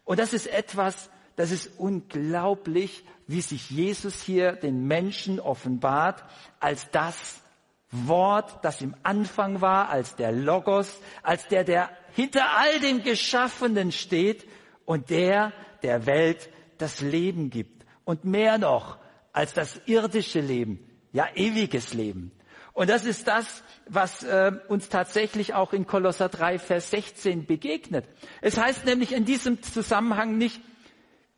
Und 0.05 0.21
das 0.21 0.33
ist 0.35 0.47
etwas, 0.47 1.11
das 1.35 1.51
ist 1.51 1.69
unglaublich, 1.79 3.03
wie 3.27 3.41
sich 3.41 3.71
Jesus 3.71 4.23
hier 4.23 4.53
den 4.53 4.87
Menschen 4.87 5.41
offenbart 5.41 6.23
als 6.61 6.89
das 6.93 7.43
Wort, 7.91 8.65
das 8.65 8.81
im 8.81 8.95
Anfang 9.03 9.61
war, 9.61 9.89
als 9.89 10.15
der 10.17 10.33
Logos, 10.33 10.99
als 11.23 11.49
der, 11.49 11.65
der 11.65 11.91
hinter 12.13 12.57
all 12.57 12.79
dem 12.81 13.03
Geschaffenen 13.03 13.93
steht 13.93 14.47
und 14.85 15.11
der 15.11 15.53
der 15.83 16.07
Welt 16.07 16.51
das 16.79 17.01
Leben 17.01 17.51
gibt. 17.51 17.85
Und 18.05 18.25
mehr 18.25 18.59
noch 18.59 18.99
als 19.33 19.53
das 19.53 19.81
irdische 19.87 20.41
Leben, 20.41 20.79
ja 21.13 21.29
ewiges 21.35 21.95
Leben. 21.95 22.33
Und 22.73 22.89
das 22.89 23.05
ist 23.05 23.27
das, 23.27 23.63
was 23.87 24.23
äh, 24.23 24.53
uns 24.69 24.89
tatsächlich 24.89 25.55
auch 25.55 25.73
in 25.73 25.87
Kolosser 25.87 26.29
3, 26.29 26.59
Vers 26.59 26.91
16 26.91 27.47
begegnet. 27.47 28.07
Es 28.41 28.57
heißt 28.57 28.85
nämlich 28.85 29.13
in 29.13 29.25
diesem 29.25 29.63
Zusammenhang 29.63 30.39
nicht, 30.39 30.61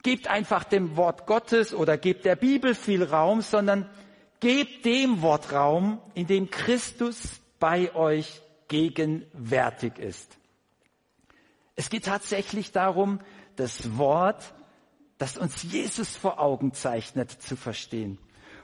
gebt 0.02 0.28
einfach 0.28 0.64
dem 0.64 0.96
Wort 0.96 1.26
Gottes 1.26 1.74
oder 1.74 1.96
gebt 1.96 2.24
der 2.24 2.36
Bibel 2.36 2.74
viel 2.74 3.02
Raum, 3.02 3.40
sondern 3.40 3.88
Gebt 4.42 4.84
dem 4.84 5.22
Wort 5.22 5.52
Raum, 5.52 6.00
in 6.14 6.26
dem 6.26 6.50
Christus 6.50 7.40
bei 7.60 7.94
euch 7.94 8.42
gegenwärtig 8.66 10.00
ist. 10.00 10.36
Es 11.76 11.90
geht 11.90 12.06
tatsächlich 12.06 12.72
darum, 12.72 13.20
das 13.54 13.96
Wort, 13.98 14.52
das 15.16 15.38
uns 15.38 15.62
Jesus 15.62 16.16
vor 16.16 16.40
Augen 16.40 16.74
zeichnet, 16.74 17.30
zu 17.30 17.54
verstehen. 17.54 18.18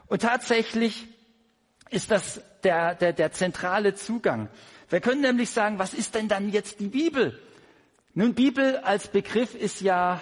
Und 0.08 0.22
tatsächlich 0.22 1.06
ist 1.90 2.10
das 2.10 2.42
der, 2.64 2.96
der, 2.96 3.12
der 3.12 3.30
zentrale 3.30 3.94
Zugang. 3.94 4.48
Wir 4.88 5.00
können 5.00 5.20
nämlich 5.20 5.50
sagen, 5.50 5.78
was 5.78 5.94
ist 5.94 6.16
denn 6.16 6.26
dann 6.26 6.50
jetzt 6.50 6.80
die 6.80 6.88
Bibel? 6.88 7.40
Nun, 8.14 8.34
Bibel 8.34 8.78
als 8.78 9.06
Begriff 9.06 9.54
ist 9.54 9.80
ja, 9.80 10.20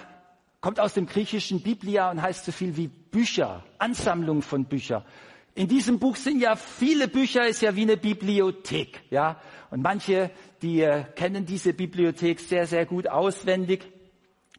kommt 0.61 0.81
aus 0.81 0.93
dem 0.93 1.07
griechischen 1.07 1.63
Biblia 1.63 2.11
und 2.11 2.21
heißt 2.21 2.45
so 2.45 2.53
viel 2.53 2.77
wie 2.77 2.89
Bücher, 2.89 3.65
Ansammlung 3.79 4.43
von 4.43 4.67
Büchern. 4.67 5.03
In 5.57 5.69
diesem 5.69 5.99
Buch 5.99 6.17
sind 6.17 6.41
ja 6.41 6.55
viele 6.55 7.09
Bücher, 7.09 7.47
ist 7.47 7.63
ja 7.63 7.75
wie 7.75 7.83
eine 7.83 7.97
Bibliothek, 7.97 9.01
ja. 9.09 9.41
Und 9.71 9.83
manche, 9.83 10.31
die 10.61 10.83
äh, 10.83 11.05
kennen 11.17 11.47
diese 11.47 11.73
Bibliothek 11.73 12.41
sehr, 12.41 12.67
sehr 12.67 12.85
gut 12.85 13.09
auswendig. 13.09 13.83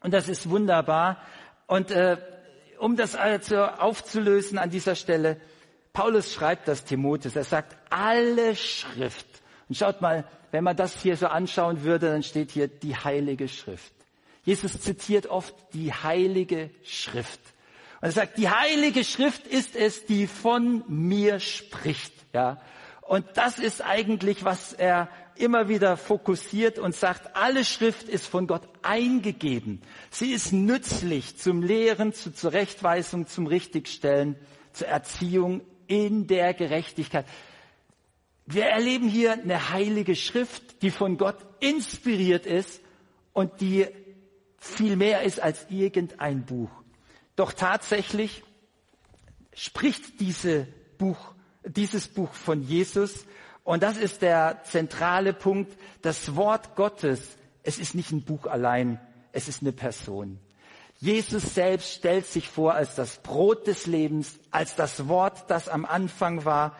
Und 0.01 0.11
das 0.11 0.27
ist 0.27 0.49
wunderbar. 0.49 1.21
Und 1.67 1.91
äh, 1.91 2.17
um 2.79 2.95
das 2.95 3.15
also 3.15 3.63
aufzulösen 3.63 4.57
an 4.57 4.71
dieser 4.71 4.95
Stelle, 4.95 5.39
Paulus 5.93 6.33
schreibt 6.33 6.67
das 6.67 6.83
Timotheus. 6.83 7.35
Er 7.35 7.43
sagt, 7.43 7.77
alle 7.91 8.55
Schrift. 8.55 9.27
Und 9.69 9.77
schaut 9.77 10.01
mal, 10.01 10.25
wenn 10.51 10.63
man 10.63 10.75
das 10.75 10.99
hier 10.99 11.15
so 11.15 11.27
anschauen 11.27 11.83
würde, 11.83 12.09
dann 12.09 12.23
steht 12.23 12.49
hier 12.49 12.67
die 12.67 12.95
Heilige 12.95 13.47
Schrift. 13.47 13.93
Jesus 14.43 14.81
zitiert 14.81 15.27
oft 15.27 15.53
die 15.73 15.93
Heilige 15.93 16.71
Schrift. 16.83 17.39
Und 17.99 18.09
er 18.09 18.11
sagt, 18.11 18.37
die 18.37 18.49
Heilige 18.49 19.03
Schrift 19.03 19.47
ist 19.47 19.75
es, 19.75 20.05
die 20.05 20.27
von 20.27 20.83
mir 20.87 21.39
spricht. 21.39 22.13
Ja. 22.33 22.61
Und 23.01 23.25
das 23.35 23.57
ist 23.57 23.81
eigentlich, 23.81 24.43
was 24.43 24.73
er 24.73 25.09
immer 25.35 25.69
wieder 25.69 25.97
fokussiert 25.97 26.77
und 26.77 26.95
sagt, 26.95 27.35
alle 27.35 27.63
Schrift 27.63 28.09
ist 28.09 28.27
von 28.27 28.47
Gott 28.47 28.67
eingegeben. 28.81 29.81
Sie 30.09 30.31
ist 30.31 30.51
nützlich 30.51 31.37
zum 31.37 31.61
Lehren, 31.61 32.13
zur 32.13 32.33
Zurechtweisung, 32.33 33.27
zum 33.27 33.47
Richtigstellen, 33.47 34.35
zur 34.73 34.87
Erziehung 34.87 35.61
in 35.87 36.27
der 36.27 36.53
Gerechtigkeit. 36.53 37.25
Wir 38.45 38.65
erleben 38.65 39.07
hier 39.07 39.33
eine 39.33 39.71
heilige 39.71 40.15
Schrift, 40.15 40.81
die 40.81 40.91
von 40.91 41.17
Gott 41.17 41.37
inspiriert 41.59 42.45
ist 42.45 42.81
und 43.33 43.61
die 43.61 43.87
viel 44.57 44.95
mehr 44.95 45.23
ist 45.23 45.39
als 45.39 45.67
irgendein 45.69 46.45
Buch. 46.45 46.69
Doch 47.37 47.53
tatsächlich 47.53 48.43
spricht 49.53 50.19
diese 50.19 50.67
Buch, 50.97 51.33
dieses 51.63 52.07
Buch 52.07 52.33
von 52.33 52.63
Jesus 52.63 53.25
und 53.63 53.83
das 53.83 53.97
ist 53.97 54.21
der 54.21 54.63
zentrale 54.63 55.33
Punkt. 55.33 55.77
Das 56.01 56.35
Wort 56.35 56.75
Gottes, 56.75 57.21
es 57.61 57.77
ist 57.77 57.93
nicht 57.93 58.11
ein 58.11 58.23
Buch 58.23 58.47
allein, 58.47 58.99
es 59.33 59.47
ist 59.47 59.61
eine 59.61 59.71
Person. 59.71 60.39
Jesus 60.99 61.53
selbst 61.53 61.93
stellt 61.93 62.25
sich 62.25 62.49
vor 62.49 62.73
als 62.73 62.95
das 62.95 63.17
Brot 63.17 63.67
des 63.67 63.85
Lebens, 63.85 64.39
als 64.49 64.75
das 64.75 65.07
Wort, 65.07 65.51
das 65.51 65.69
am 65.69 65.85
Anfang 65.85 66.43
war. 66.43 66.75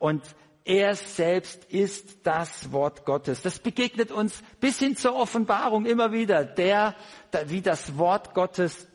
Und 0.00 0.24
er 0.64 0.96
selbst 0.96 1.66
ist 1.66 2.26
das 2.26 2.72
Wort 2.72 3.04
Gottes. 3.04 3.42
Das 3.42 3.60
begegnet 3.60 4.10
uns 4.10 4.42
bis 4.58 4.80
hin 4.80 4.96
zur 4.96 5.14
Offenbarung 5.14 5.86
immer 5.86 6.10
wieder, 6.10 6.44
der, 6.44 6.96
wie 7.46 7.60
das 7.60 7.96
Wort 7.96 8.34
Gottes 8.34 8.88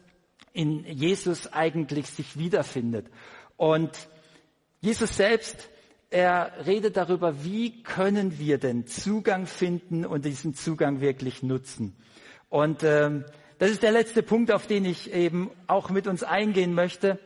in 0.55 0.85
Jesus 0.85 1.51
eigentlich 1.51 2.07
sich 2.07 2.37
wiederfindet. 2.39 3.07
Und 3.57 3.91
Jesus 4.79 5.17
selbst, 5.17 5.69
er 6.09 6.65
redet 6.65 6.95
darüber, 6.95 7.43
wie 7.43 7.83
können 7.83 8.39
wir 8.39 8.57
denn 8.57 8.87
Zugang 8.87 9.47
finden 9.47 10.05
und 10.05 10.23
diesen 10.23 10.55
Zugang 10.55 11.01
wirklich 11.01 11.43
nutzen. 11.43 11.95
Und 12.49 12.83
ähm, 12.83 13.25
das 13.57 13.71
ist 13.71 13.83
der 13.83 13.91
letzte 13.91 14.23
Punkt, 14.23 14.51
auf 14.51 14.65
den 14.65 14.85
ich 14.85 15.11
eben 15.11 15.51
auch 15.67 15.89
mit 15.89 16.07
uns 16.07 16.23
eingehen 16.23 16.73
möchte. 16.73 17.19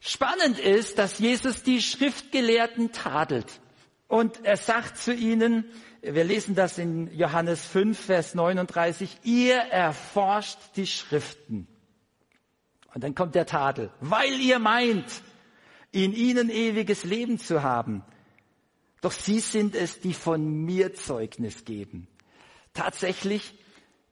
Spannend 0.00 0.58
ist, 0.58 0.98
dass 0.98 1.18
Jesus 1.18 1.62
die 1.62 1.82
Schriftgelehrten 1.82 2.92
tadelt. 2.92 3.60
Und 4.08 4.44
er 4.44 4.56
sagt 4.56 4.96
zu 4.96 5.14
ihnen, 5.14 5.66
wir 6.00 6.24
lesen 6.24 6.54
das 6.54 6.78
in 6.78 7.14
Johannes 7.14 7.66
5, 7.66 7.98
Vers 7.98 8.34
39, 8.34 9.18
ihr 9.24 9.56
erforscht 9.56 10.58
die 10.76 10.86
Schriften. 10.86 11.68
Und 12.94 13.04
dann 13.04 13.14
kommt 13.14 13.34
der 13.34 13.46
Tadel, 13.46 13.90
weil 14.00 14.40
ihr 14.40 14.58
meint, 14.58 15.22
in 15.92 16.12
ihnen 16.14 16.50
ewiges 16.50 17.04
Leben 17.04 17.38
zu 17.38 17.62
haben. 17.62 18.02
Doch 19.02 19.12
sie 19.12 19.40
sind 19.40 19.74
es, 19.74 20.00
die 20.00 20.14
von 20.14 20.64
mir 20.64 20.94
Zeugnis 20.94 21.64
geben. 21.64 22.08
Tatsächlich 22.72 23.54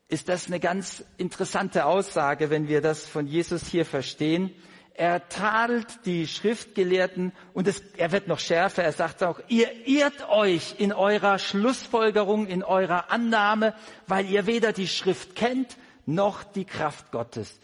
ist 0.09 0.29
das 0.29 0.49
eine 0.49 0.61
ganz 0.61 1.05
interessante 1.17 1.87
Aussage, 1.87 2.51
wenn 2.51 2.69
wir 2.69 2.81
das 2.81 3.07
von 3.07 3.27
Jesus 3.27 3.67
hier 3.67 3.87
verstehen. 3.87 4.53
Er 4.95 5.29
tadelt 5.29 6.05
die 6.05 6.27
Schriftgelehrten 6.27 7.33
und 7.55 7.69
es, 7.69 7.81
er 7.97 8.13
wird 8.13 8.29
noch 8.29 8.41
schärfer. 8.41 8.83
Er 8.83 8.93
sagt 8.93 9.23
auch, 9.23 9.41
ihr 9.49 9.87
irrt 9.87 10.29
euch 10.29 10.75
in 10.79 10.93
eurer 10.93 11.39
Schlussfolgerung, 11.39 12.47
in 12.49 12.63
eurer 12.63 13.11
Annahme, 13.11 13.75
weil 14.09 14.29
ihr 14.29 14.47
weder 14.47 14.73
die 14.73 14.89
Schrift 14.89 15.37
kennt 15.37 15.79
noch 16.05 16.43
die 16.43 16.65
Kraft 16.65 17.13
Gottes. 17.13 17.61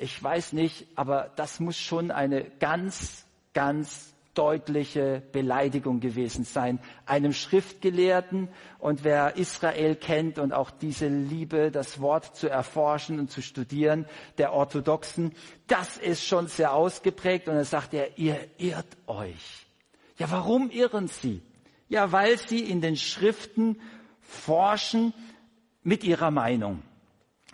Ich 0.00 0.22
weiß 0.22 0.52
nicht, 0.52 0.86
aber 0.94 1.30
das 1.36 1.60
muss 1.60 1.76
schon 1.76 2.10
eine 2.10 2.44
ganz, 2.58 3.26
ganz 3.52 4.14
deutliche 4.38 5.20
Beleidigung 5.32 5.98
gewesen 5.98 6.44
sein. 6.44 6.78
Einem 7.06 7.32
Schriftgelehrten 7.32 8.48
und 8.78 9.02
wer 9.02 9.36
Israel 9.36 9.96
kennt 9.96 10.38
und 10.38 10.52
auch 10.52 10.70
diese 10.70 11.08
Liebe, 11.08 11.72
das 11.72 12.00
Wort 12.00 12.36
zu 12.36 12.48
erforschen 12.48 13.18
und 13.18 13.32
zu 13.32 13.42
studieren, 13.42 14.06
der 14.38 14.52
Orthodoxen, 14.52 15.32
das 15.66 15.96
ist 15.96 16.24
schon 16.24 16.46
sehr 16.46 16.72
ausgeprägt 16.72 17.48
und 17.48 17.56
er 17.56 17.64
sagt 17.64 17.94
er, 17.94 18.16
ihr 18.16 18.38
irrt 18.58 18.96
euch. 19.08 19.66
Ja, 20.18 20.30
warum 20.30 20.70
irren 20.70 21.08
sie? 21.08 21.42
Ja, 21.88 22.12
weil 22.12 22.38
sie 22.38 22.60
in 22.60 22.80
den 22.80 22.96
Schriften 22.96 23.80
forschen 24.20 25.14
mit 25.82 26.04
ihrer 26.04 26.30
Meinung. 26.30 26.82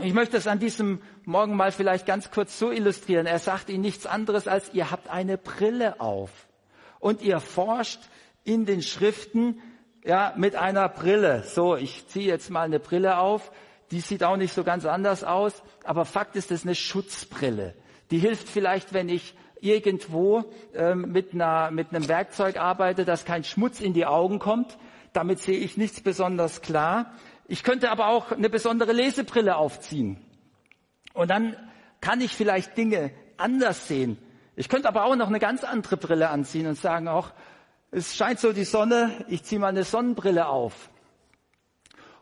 Ich 0.01 0.13
möchte 0.13 0.37
es 0.37 0.49
an 0.49 0.59
diesem 0.59 1.01
Morgen 1.25 1.55
mal 1.55 1.71
vielleicht 1.71 2.05
ganz 2.05 2.33
kurz 2.33 2.59
so 2.59 2.73
illustrieren. 2.73 3.27
Er 3.27 3.39
sagt 3.39 3.71
ihnen 3.71 3.83
nichts 3.83 4.07
anderes 4.07 4.49
als, 4.49 4.75
ihr 4.75 4.91
habt 4.91 5.09
eine 5.09 5.39
Brille 5.39 6.01
auf 6.01 6.31
und 6.99 7.23
ihr 7.23 7.39
forscht 7.39 8.01
in 8.43 8.67
den 8.67 8.83
Schriften 8.83 9.61
ja, 10.05 10.35
mit 10.37 10.57
einer 10.57 10.89
Brille. 10.89 11.45
So, 11.45 11.77
ich 11.77 12.09
ziehe 12.09 12.27
jetzt 12.27 12.51
mal 12.51 12.63
eine 12.63 12.81
Brille 12.81 13.19
auf. 13.19 13.53
Die 13.93 14.01
sieht 14.01 14.25
auch 14.25 14.37
nicht 14.37 14.53
so 14.53 14.65
ganz 14.65 14.85
anders 14.85 15.23
aus, 15.23 15.63
aber 15.85 16.05
Fakt 16.05 16.35
ist, 16.35 16.51
es 16.51 16.61
ist 16.61 16.67
eine 16.67 16.75
Schutzbrille. 16.75 17.75
Die 18.11 18.19
hilft 18.19 18.49
vielleicht, 18.49 18.95
wenn 18.95 19.09
ich 19.09 19.37
irgendwo 19.61 20.45
ähm, 20.75 21.13
mit, 21.13 21.35
einer, 21.35 21.71
mit 21.71 21.95
einem 21.95 22.09
Werkzeug 22.09 22.57
arbeite, 22.57 23.05
dass 23.05 23.25
kein 23.25 23.45
Schmutz 23.45 23.81
in 23.81 23.93
die 23.93 24.07
Augen 24.07 24.41
kommt. 24.41 24.77
Damit 25.13 25.39
sehe 25.39 25.59
ich 25.59 25.77
nichts 25.77 26.01
besonders 26.01 26.61
klar. 26.61 27.13
Ich 27.47 27.63
könnte 27.63 27.91
aber 27.91 28.09
auch 28.09 28.33
eine 28.33 28.49
besondere 28.49 28.93
Lesebrille 28.93 29.57
aufziehen. 29.57 30.19
Und 31.13 31.31
dann 31.31 31.57
kann 32.01 32.21
ich 32.21 32.33
vielleicht 32.33 32.77
Dinge 32.77 33.11
anders 33.37 33.89
sehen. 33.89 34.19
Ich 34.57 34.69
könnte 34.69 34.89
aber 34.89 35.05
auch 35.05 35.17
noch 35.17 35.29
eine 35.29 35.41
ganz 35.41 35.65
andere 35.65 35.97
Brille 35.97 36.31
anziehen 36.31 36.67
und 36.67 36.77
sagen 36.77 37.09
auch, 37.09 37.33
es 37.91 38.17
scheint 38.17 38.41
so 38.41 38.53
die 38.53 38.65
Sonne, 38.65 39.25
ich 39.29 39.45
ziehe 39.45 39.61
mal 39.61 39.69
eine 39.69 39.85
Sonnenbrille 39.85 40.49
auf. 40.49 40.91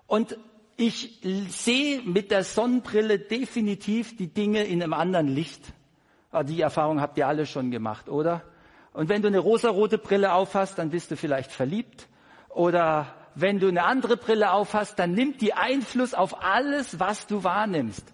Und 0.07 0.37
ich 0.77 1.21
sehe 1.49 2.03
mit 2.03 2.31
der 2.31 2.45
Sonnenbrille 2.45 3.19
definitiv 3.19 4.17
die 4.17 4.29
Dinge 4.29 4.65
in 4.65 4.83
einem 4.83 4.93
anderen 4.93 5.29
Licht. 5.29 5.73
Ah, 6.31 6.43
die 6.43 6.61
Erfahrung 6.61 7.01
habt 7.01 7.17
ihr 7.19 7.29
alle 7.29 7.47
schon 7.47 7.71
gemacht, 7.71 8.09
oder? 8.09 8.43
Und 8.93 9.09
wenn 9.09 9.23
du 9.23 9.29
eine 9.29 9.39
rosarote 9.39 9.99
Brille 9.99 10.33
aufhast, 10.33 10.79
dann 10.79 10.91
bist 10.91 11.11
du 11.11 11.17
vielleicht 11.17 11.53
verliebt. 11.53 12.09
Oder 12.49 13.15
wenn 13.35 13.59
du 13.59 13.68
eine 13.68 13.85
andere 13.85 14.16
Brille 14.16 14.53
aufhast, 14.53 14.99
dann 14.99 15.12
nimmt 15.12 15.40
die 15.40 15.55
Einfluss 15.55 16.14
auf 16.14 16.42
alles, 16.42 17.01
was 17.01 17.27
du 17.27 17.45
wahrnimmst. 17.45 18.05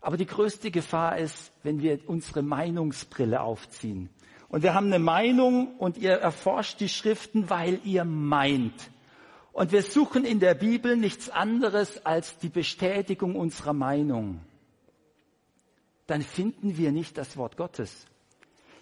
Aber 0.00 0.16
die 0.16 0.26
größte 0.26 0.70
Gefahr 0.70 1.18
ist, 1.18 1.52
wenn 1.62 1.82
wir 1.82 2.00
unsere 2.06 2.42
Meinungsbrille 2.42 3.40
aufziehen. 3.40 4.10
Und 4.48 4.62
wir 4.62 4.74
haben 4.74 4.86
eine 4.86 4.98
Meinung 4.98 5.76
und 5.76 5.98
ihr 5.98 6.12
erforscht 6.12 6.80
die 6.80 6.88
Schriften, 6.88 7.50
weil 7.50 7.80
ihr 7.84 8.04
meint. 8.04 8.90
Und 9.52 9.72
wir 9.72 9.82
suchen 9.82 10.24
in 10.24 10.40
der 10.40 10.54
Bibel 10.54 10.96
nichts 10.96 11.28
anderes 11.30 12.06
als 12.06 12.38
die 12.38 12.48
Bestätigung 12.48 13.34
unserer 13.34 13.72
Meinung. 13.72 14.40
Dann 16.06 16.22
finden 16.22 16.78
wir 16.78 16.92
nicht 16.92 17.18
das 17.18 17.36
Wort 17.36 17.56
Gottes. 17.56 18.06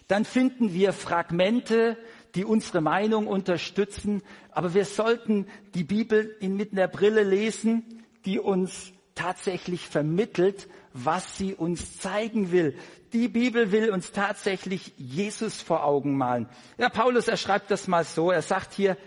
Dann 0.07 0.23
finden 0.23 0.73
wir 0.73 0.93
Fragmente, 0.93 1.97
die 2.37 2.45
unsere 2.45 2.81
Meinung 2.81 3.27
unterstützen. 3.27 4.21
Aber 4.51 4.73
wir 4.73 4.85
sollten 4.85 5.47
die 5.73 5.83
Bibel 5.83 6.37
mit 6.39 6.71
einer 6.71 6.87
Brille 6.87 7.23
lesen, 7.23 8.03
die 8.25 8.39
uns 8.39 8.93
tatsächlich 9.15 9.87
vermittelt, 9.87 10.69
was 10.93 11.37
sie 11.37 11.55
uns 11.55 11.97
zeigen 11.99 12.51
will. 12.51 12.77
Die 13.11 13.27
Bibel 13.27 13.71
will 13.71 13.89
uns 13.89 14.11
tatsächlich 14.11 14.93
Jesus 14.97 15.61
vor 15.61 15.83
Augen 15.83 16.15
malen. 16.15 16.47
Ja, 16.77 16.89
Paulus, 16.89 17.27
er 17.27 17.37
schreibt 17.37 17.71
das 17.71 17.87
mal 17.87 18.03
so. 18.03 18.29
Er 18.31 18.43
sagt 18.43 18.73
hier, 18.73 18.97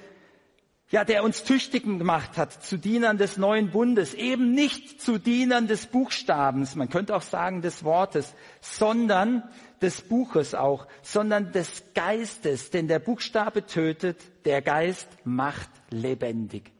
ja, 0.90 1.04
der 1.04 1.22
uns 1.22 1.44
tüchtig 1.44 1.84
gemacht 1.84 2.36
hat 2.36 2.64
zu 2.64 2.76
Dienern 2.76 3.16
des 3.16 3.36
neuen 3.36 3.70
Bundes, 3.70 4.12
eben 4.14 4.50
nicht 4.52 5.00
zu 5.00 5.18
Dienern 5.18 5.68
des 5.68 5.86
Buchstabens, 5.86 6.74
man 6.74 6.88
könnte 6.88 7.14
auch 7.14 7.22
sagen 7.22 7.62
des 7.62 7.84
Wortes, 7.84 8.34
sondern 8.60 9.44
des 9.82 10.02
Buches 10.02 10.54
auch, 10.54 10.86
sondern 11.02 11.52
des 11.52 11.84
Geistes, 11.94 12.70
denn 12.70 12.88
der 12.88 12.98
Buchstabe 12.98 13.66
tötet, 13.66 14.18
der 14.44 14.62
Geist 14.62 15.08
macht 15.24 15.70
lebendig. 15.90 16.72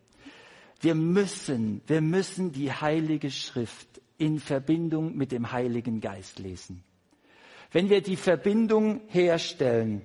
Wir 0.80 0.94
müssen, 0.94 1.82
wir 1.86 2.00
müssen 2.00 2.52
die 2.52 2.72
Heilige 2.72 3.30
Schrift 3.30 4.00
in 4.18 4.38
Verbindung 4.38 5.16
mit 5.16 5.32
dem 5.32 5.52
Heiligen 5.52 6.00
Geist 6.00 6.38
lesen. 6.38 6.84
Wenn 7.72 7.88
wir 7.88 8.02
die 8.02 8.16
Verbindung 8.16 9.02
herstellen, 9.08 10.02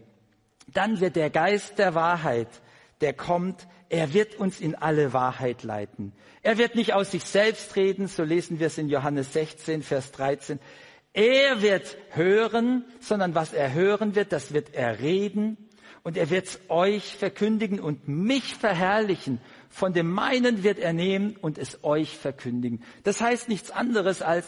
dann 0.67 0.99
wird 0.99 1.15
der 1.15 1.29
Geist 1.29 1.79
der 1.79 1.95
Wahrheit, 1.95 2.49
der 3.01 3.13
kommt, 3.13 3.67
er 3.89 4.13
wird 4.13 4.35
uns 4.35 4.59
in 4.59 4.75
alle 4.75 5.13
Wahrheit 5.13 5.63
leiten. 5.63 6.13
Er 6.41 6.57
wird 6.57 6.75
nicht 6.75 6.93
aus 6.93 7.11
sich 7.11 7.23
selbst 7.23 7.75
reden, 7.75 8.07
so 8.07 8.23
lesen 8.23 8.59
wir 8.59 8.67
es 8.67 8.77
in 8.77 8.89
Johannes 8.89 9.33
16, 9.33 9.83
Vers 9.83 10.11
13. 10.11 10.59
Er 11.15 11.61
wird 11.61 11.95
hören, 12.09 12.83
sondern 12.99 13.35
was 13.35 13.53
er 13.53 13.73
hören 13.73 14.15
wird, 14.15 14.33
das 14.33 14.53
wird 14.53 14.73
er 14.73 14.99
reden 14.99 15.55
und 16.03 16.17
er 16.17 16.29
wird 16.29 16.47
es 16.47 16.59
euch 16.67 17.15
verkündigen 17.15 17.79
und 17.79 18.09
mich 18.09 18.53
verherrlichen. 18.53 19.39
Von 19.69 19.93
dem 19.93 20.11
meinen 20.11 20.63
wird 20.63 20.77
er 20.77 20.91
nehmen 20.91 21.37
und 21.37 21.57
es 21.57 21.85
euch 21.85 22.17
verkündigen. 22.17 22.83
Das 23.03 23.21
heißt 23.21 23.47
nichts 23.47 23.71
anderes 23.71 24.21
als 24.21 24.45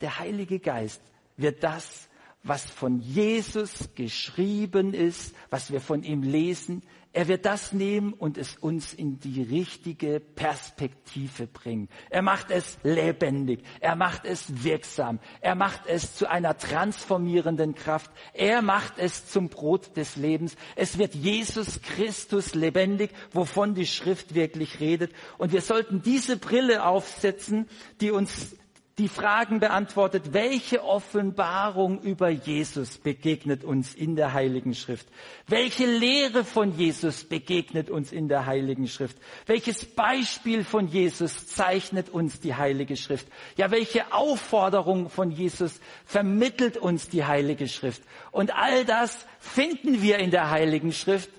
der 0.00 0.18
Heilige 0.18 0.58
Geist 0.58 1.00
wird 1.36 1.62
das 1.62 2.09
was 2.42 2.64
von 2.64 3.00
Jesus 3.00 3.90
geschrieben 3.94 4.94
ist, 4.94 5.34
was 5.50 5.70
wir 5.70 5.80
von 5.80 6.02
ihm 6.02 6.22
lesen. 6.22 6.82
Er 7.12 7.26
wird 7.26 7.44
das 7.44 7.72
nehmen 7.72 8.12
und 8.12 8.38
es 8.38 8.56
uns 8.56 8.94
in 8.94 9.18
die 9.18 9.42
richtige 9.42 10.20
Perspektive 10.20 11.48
bringen. 11.48 11.88
Er 12.08 12.22
macht 12.22 12.52
es 12.52 12.78
lebendig. 12.84 13.64
Er 13.80 13.96
macht 13.96 14.24
es 14.24 14.62
wirksam. 14.62 15.18
Er 15.40 15.56
macht 15.56 15.86
es 15.86 16.14
zu 16.14 16.30
einer 16.30 16.56
transformierenden 16.56 17.74
Kraft. 17.74 18.12
Er 18.32 18.62
macht 18.62 18.94
es 18.98 19.26
zum 19.26 19.48
Brot 19.48 19.96
des 19.96 20.14
Lebens. 20.14 20.54
Es 20.76 20.98
wird 20.98 21.16
Jesus 21.16 21.82
Christus 21.82 22.54
lebendig, 22.54 23.10
wovon 23.32 23.74
die 23.74 23.86
Schrift 23.86 24.36
wirklich 24.36 24.78
redet. 24.78 25.12
Und 25.36 25.52
wir 25.52 25.62
sollten 25.62 26.02
diese 26.02 26.36
Brille 26.36 26.84
aufsetzen, 26.84 27.68
die 28.00 28.12
uns 28.12 28.54
die 29.00 29.08
Fragen 29.08 29.60
beantwortet, 29.60 30.34
welche 30.34 30.84
Offenbarung 30.84 32.02
über 32.02 32.28
Jesus 32.28 32.98
begegnet 32.98 33.64
uns 33.64 33.94
in 33.94 34.14
der 34.14 34.34
Heiligen 34.34 34.74
Schrift? 34.74 35.08
Welche 35.46 35.86
Lehre 35.86 36.44
von 36.44 36.76
Jesus 36.76 37.24
begegnet 37.24 37.88
uns 37.88 38.12
in 38.12 38.28
der 38.28 38.44
Heiligen 38.44 38.86
Schrift? 38.86 39.16
Welches 39.46 39.86
Beispiel 39.86 40.64
von 40.64 40.86
Jesus 40.86 41.46
zeichnet 41.46 42.10
uns 42.10 42.40
die 42.40 42.54
Heilige 42.54 42.94
Schrift? 42.94 43.26
Ja, 43.56 43.70
welche 43.70 44.12
Aufforderung 44.12 45.08
von 45.08 45.30
Jesus 45.30 45.80
vermittelt 46.04 46.76
uns 46.76 47.08
die 47.08 47.24
Heilige 47.24 47.68
Schrift? 47.68 48.02
Und 48.32 48.54
all 48.54 48.84
das 48.84 49.26
finden 49.38 50.02
wir 50.02 50.18
in 50.18 50.30
der 50.30 50.50
Heiligen 50.50 50.92
Schrift, 50.92 51.30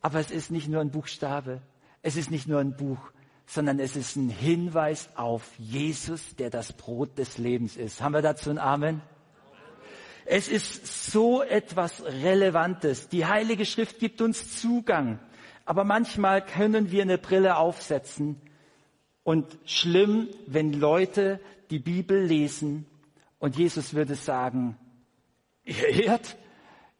aber 0.00 0.18
es 0.18 0.30
ist 0.30 0.50
nicht 0.50 0.68
nur 0.68 0.80
ein 0.80 0.90
Buchstabe, 0.90 1.60
es 2.00 2.16
ist 2.16 2.30
nicht 2.30 2.48
nur 2.48 2.60
ein 2.60 2.74
Buch, 2.74 3.10
sondern 3.46 3.78
es 3.78 3.96
ist 3.96 4.16
ein 4.16 4.28
Hinweis 4.28 5.08
auf 5.14 5.42
Jesus, 5.58 6.34
der 6.36 6.50
das 6.50 6.72
Brot 6.72 7.16
des 7.18 7.38
Lebens 7.38 7.76
ist. 7.76 8.02
Haben 8.02 8.14
wir 8.14 8.22
dazu 8.22 8.50
ein 8.50 8.58
Amen? 8.58 9.00
Es 10.24 10.48
ist 10.48 11.12
so 11.12 11.42
etwas 11.42 12.04
Relevantes. 12.04 13.08
Die 13.08 13.26
Heilige 13.26 13.64
Schrift 13.64 14.00
gibt 14.00 14.20
uns 14.20 14.60
Zugang. 14.60 15.20
Aber 15.64 15.84
manchmal 15.84 16.44
können 16.44 16.90
wir 16.90 17.02
eine 17.02 17.18
Brille 17.18 17.56
aufsetzen 17.56 18.40
und 19.22 19.58
schlimm, 19.64 20.28
wenn 20.46 20.72
Leute 20.72 21.40
die 21.70 21.78
Bibel 21.78 22.22
lesen 22.22 22.86
und 23.38 23.56
Jesus 23.56 23.94
würde 23.94 24.14
sagen, 24.14 24.76
ihr 25.64 25.88
irrt, 26.06 26.36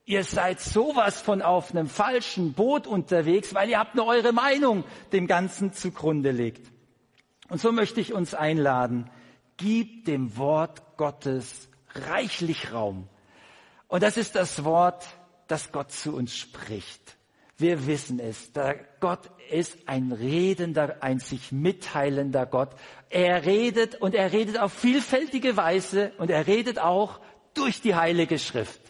Ihr 0.09 0.23
seid 0.23 0.61
sowas 0.61 1.21
von 1.21 1.43
auf 1.43 1.73
einem 1.73 1.89
falschen 1.89 2.53
Boot 2.53 2.87
unterwegs, 2.87 3.55
weil 3.55 3.69
ihr 3.69 3.81
habt 3.81 3.97
nur 3.97 4.07
eure 4.07 4.33
Meinung 4.33 4.85
dem 5.13 5.27
Ganzen 5.27 5.73
zugrunde 5.73 6.31
legt. 6.31 6.71
Und 7.49 7.61
so 7.61 7.73
möchte 7.73 8.01
ich 8.01 8.13
uns 8.13 8.33
einladen, 8.33 9.11
gib 9.57 10.05
dem 10.05 10.37
Wort 10.37 10.97
Gottes 10.97 11.69
reichlich 11.93 12.73
Raum. 12.73 13.09
Und 13.89 14.05
das 14.05 14.17
ist 14.17 14.37
das 14.37 14.63
Wort, 14.63 15.05
das 15.49 15.73
Gott 15.73 15.91
zu 15.91 16.15
uns 16.15 16.37
spricht. 16.37 17.17
Wir 17.59 17.89
wissen 17.89 18.21
es. 18.21 18.53
Gott 19.01 19.29
ist 19.51 19.77
ein 19.89 20.13
redender, 20.13 20.99
ein 21.01 21.19
sich 21.19 21.51
mitteilender 21.51 22.47
Gott. 22.47 22.71
Er 23.11 23.45
redet 23.45 23.97
und 23.97 24.15
er 24.15 24.33
redet 24.33 24.59
auf 24.59 24.73
vielfältige 24.73 25.57
Weise 25.57 26.13
und 26.19 26.31
er 26.31 26.47
redet 26.47 26.79
auch 26.79 27.21
durch 27.55 27.81
die 27.81 27.97
Heilige 27.97 28.39
Schrift. 28.39 28.86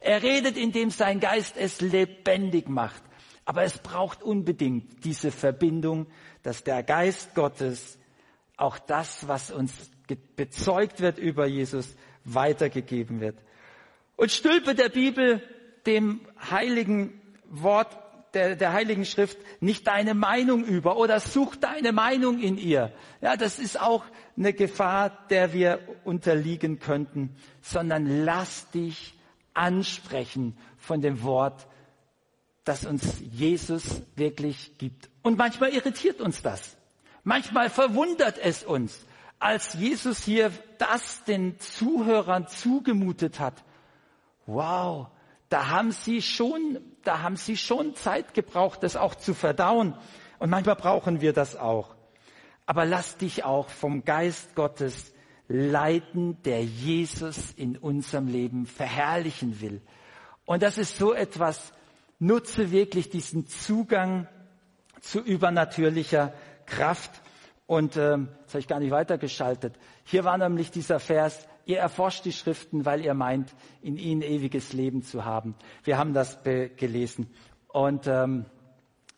Er 0.00 0.22
redet, 0.22 0.56
indem 0.56 0.90
sein 0.90 1.20
Geist 1.20 1.56
es 1.56 1.80
lebendig 1.80 2.68
macht. 2.68 3.02
Aber 3.44 3.62
es 3.62 3.78
braucht 3.78 4.22
unbedingt 4.22 5.04
diese 5.04 5.30
Verbindung, 5.30 6.06
dass 6.42 6.64
der 6.64 6.82
Geist 6.82 7.34
Gottes 7.34 7.98
auch 8.56 8.78
das, 8.78 9.28
was 9.28 9.50
uns 9.50 9.72
bezeugt 10.36 11.00
wird 11.00 11.18
über 11.18 11.46
Jesus, 11.46 11.94
weitergegeben 12.24 13.20
wird. 13.20 13.38
Und 14.16 14.30
stülpe 14.30 14.74
der 14.74 14.88
Bibel, 14.88 15.42
dem 15.86 16.20
heiligen 16.50 17.20
Wort 17.48 17.96
der, 18.34 18.54
der 18.54 18.72
Heiligen 18.72 19.04
Schrift, 19.04 19.38
nicht 19.60 19.86
deine 19.86 20.14
Meinung 20.14 20.64
über 20.64 20.96
oder 20.96 21.20
such 21.20 21.56
deine 21.56 21.92
Meinung 21.92 22.38
in 22.38 22.58
ihr. 22.58 22.92
Ja, 23.20 23.36
das 23.36 23.58
ist 23.58 23.80
auch 23.80 24.04
eine 24.36 24.52
Gefahr, 24.52 25.26
der 25.30 25.52
wir 25.52 25.80
unterliegen 26.04 26.78
könnten, 26.78 27.34
sondern 27.60 28.24
lass 28.24 28.70
dich 28.70 29.14
ansprechen 29.60 30.56
von 30.78 31.02
dem 31.02 31.22
Wort, 31.22 31.68
das 32.64 32.86
uns 32.86 33.20
Jesus 33.20 34.02
wirklich 34.16 34.78
gibt. 34.78 35.10
Und 35.22 35.36
manchmal 35.36 35.70
irritiert 35.74 36.20
uns 36.20 36.40
das. 36.40 36.76
Manchmal 37.24 37.68
verwundert 37.68 38.38
es 38.38 38.64
uns, 38.64 39.06
als 39.38 39.74
Jesus 39.74 40.24
hier 40.24 40.50
das 40.78 41.24
den 41.24 41.60
Zuhörern 41.60 42.46
zugemutet 42.48 43.38
hat. 43.38 43.62
Wow, 44.46 45.08
da 45.50 45.68
haben 45.68 45.92
sie 45.92 46.22
schon, 46.22 46.78
da 47.04 47.20
haben 47.20 47.36
sie 47.36 47.58
schon 47.58 47.94
Zeit 47.94 48.32
gebraucht, 48.32 48.82
das 48.82 48.96
auch 48.96 49.14
zu 49.14 49.34
verdauen. 49.34 49.94
Und 50.38 50.48
manchmal 50.48 50.76
brauchen 50.76 51.20
wir 51.20 51.34
das 51.34 51.56
auch. 51.56 51.94
Aber 52.64 52.86
lass 52.86 53.18
dich 53.18 53.44
auch 53.44 53.68
vom 53.68 54.06
Geist 54.06 54.54
Gottes 54.54 55.09
leiten, 55.50 56.40
der 56.44 56.64
Jesus 56.64 57.52
in 57.56 57.76
unserem 57.76 58.28
Leben 58.28 58.66
verherrlichen 58.66 59.60
will. 59.60 59.82
Und 60.46 60.62
das 60.62 60.78
ist 60.78 60.96
so 60.96 61.12
etwas, 61.12 61.72
nutze 62.20 62.70
wirklich 62.70 63.10
diesen 63.10 63.48
Zugang 63.48 64.28
zu 65.00 65.18
übernatürlicher 65.20 66.32
Kraft. 66.66 67.10
Und 67.66 67.96
ähm, 67.96 68.28
jetzt 68.42 68.50
habe 68.50 68.60
ich 68.60 68.68
gar 68.68 68.78
nicht 68.78 68.92
weitergeschaltet. 68.92 69.74
Hier 70.04 70.24
war 70.24 70.38
nämlich 70.38 70.70
dieser 70.70 71.00
Vers, 71.00 71.48
ihr 71.64 71.78
erforscht 71.78 72.24
die 72.24 72.32
Schriften, 72.32 72.84
weil 72.84 73.04
ihr 73.04 73.14
meint, 73.14 73.52
in 73.82 73.96
ihnen 73.96 74.22
ewiges 74.22 74.72
Leben 74.72 75.02
zu 75.02 75.24
haben. 75.24 75.56
Wir 75.82 75.98
haben 75.98 76.14
das 76.14 76.44
gelesen. 76.44 77.28
Und 77.66 78.06
ähm, 78.06 78.46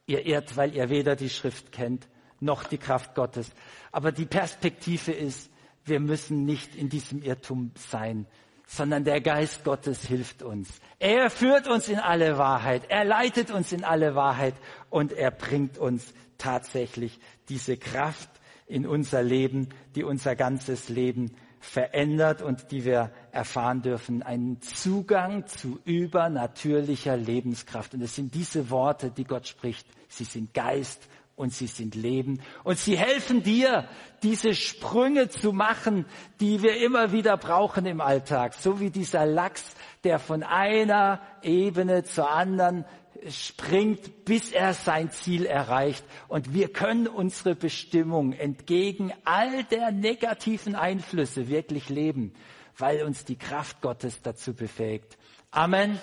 ihr 0.07 0.25
irrt, 0.25 0.57
weil 0.57 0.75
ihr 0.75 0.89
weder 0.89 1.15
die 1.15 1.31
Schrift 1.31 1.73
kennt, 1.73 2.09
noch 2.41 2.65
die 2.65 2.79
Kraft 2.79 3.15
Gottes. 3.15 3.51
Aber 3.91 4.13
die 4.13 4.27
Perspektive 4.27 5.13
ist, 5.13 5.52
wir 5.85 6.01
müssen 6.01 6.45
nicht 6.45 6.75
in 6.75 6.89
diesem 6.89 7.23
Irrtum 7.23 7.73
sein, 7.77 8.27
sondern 8.67 9.05
der 9.05 9.21
Geist 9.21 9.65
Gottes 9.65 10.07
hilft 10.07 10.43
uns. 10.43 10.69
Er 10.99 11.29
führt 11.31 11.69
uns 11.69 11.89
in 11.89 11.99
alle 11.99 12.39
Wahrheit, 12.39 12.83
er 12.89 13.05
leitet 13.05 13.51
uns 13.51 13.73
in 13.73 13.85
alle 13.85 14.15
Wahrheit 14.15 14.55
und 14.89 15.13
er 15.13 15.31
bringt 15.31 15.79
uns 15.79 16.15
tatsächlich 16.39 17.19
diese 17.49 17.77
Kraft 17.77 18.31
in 18.67 18.87
unser 18.87 19.23
Leben, 19.23 19.69
die 19.95 20.05
unser 20.05 20.35
ganzes 20.35 20.89
Leben 20.89 21.33
verändert 21.61 22.43
und 22.43 22.73
die 22.73 22.85
wir 22.85 23.13
erfahren 23.31 23.83
dürfen, 23.83 24.23
einen 24.23 24.61
Zugang 24.63 25.47
zu 25.47 25.79
übernatürlicher 25.85 27.17
Lebenskraft. 27.17 27.95
Und 27.95 28.03
es 28.03 28.17
sind 28.17 28.35
diese 28.35 28.71
Worte, 28.71 29.11
die 29.11 29.25
Gott 29.25 29.47
spricht. 29.47 29.87
Sie 30.09 30.25
sind 30.25 30.55
Geist 30.55 31.09
und 31.37 31.53
sie 31.53 31.67
sind 31.67 31.95
Leben. 31.95 32.41
Und 32.65 32.79
sie 32.79 32.97
helfen 32.97 33.43
dir, 33.43 33.89
diese 34.23 34.55
Sprünge 34.55 35.29
zu 35.29 35.53
machen, 35.53 36.07
die 36.41 36.63
wir 36.63 36.77
immer 36.77 37.13
wieder 37.13 37.37
brauchen 37.37 37.87
im 37.87 38.01
Alltag. 38.01 38.55
So 38.55 38.81
wie 38.81 38.91
dieser 38.91 39.27
Lachs, 39.27 39.75
der 40.05 40.19
von 40.19 40.43
einer 40.43 41.21
Ebene 41.43 42.05
zur 42.05 42.31
anderen 42.31 42.85
springt, 43.29 44.25
bis 44.25 44.53
er 44.53 44.75
sein 44.75 45.11
Ziel 45.11 45.47
erreicht. 45.47 46.05
Und 46.29 46.55
wir 46.55 46.73
können 46.73 47.07
unsere 47.07 47.55
Bestimmung 47.55 48.33
entgegen 48.33 49.13
all 49.25 49.65
der 49.65 49.91
negativen 49.93 50.75
Einflüsse 50.75 51.49
wirklich 51.49 51.89
leben, 51.89 52.35
weil 52.77 53.03
uns 53.03 53.25
die 53.25 53.37
Kraft 53.37 53.81
Gottes 53.81 54.23
dazu 54.23 54.55
befähigt. 54.55 55.19
Amen. 55.51 55.99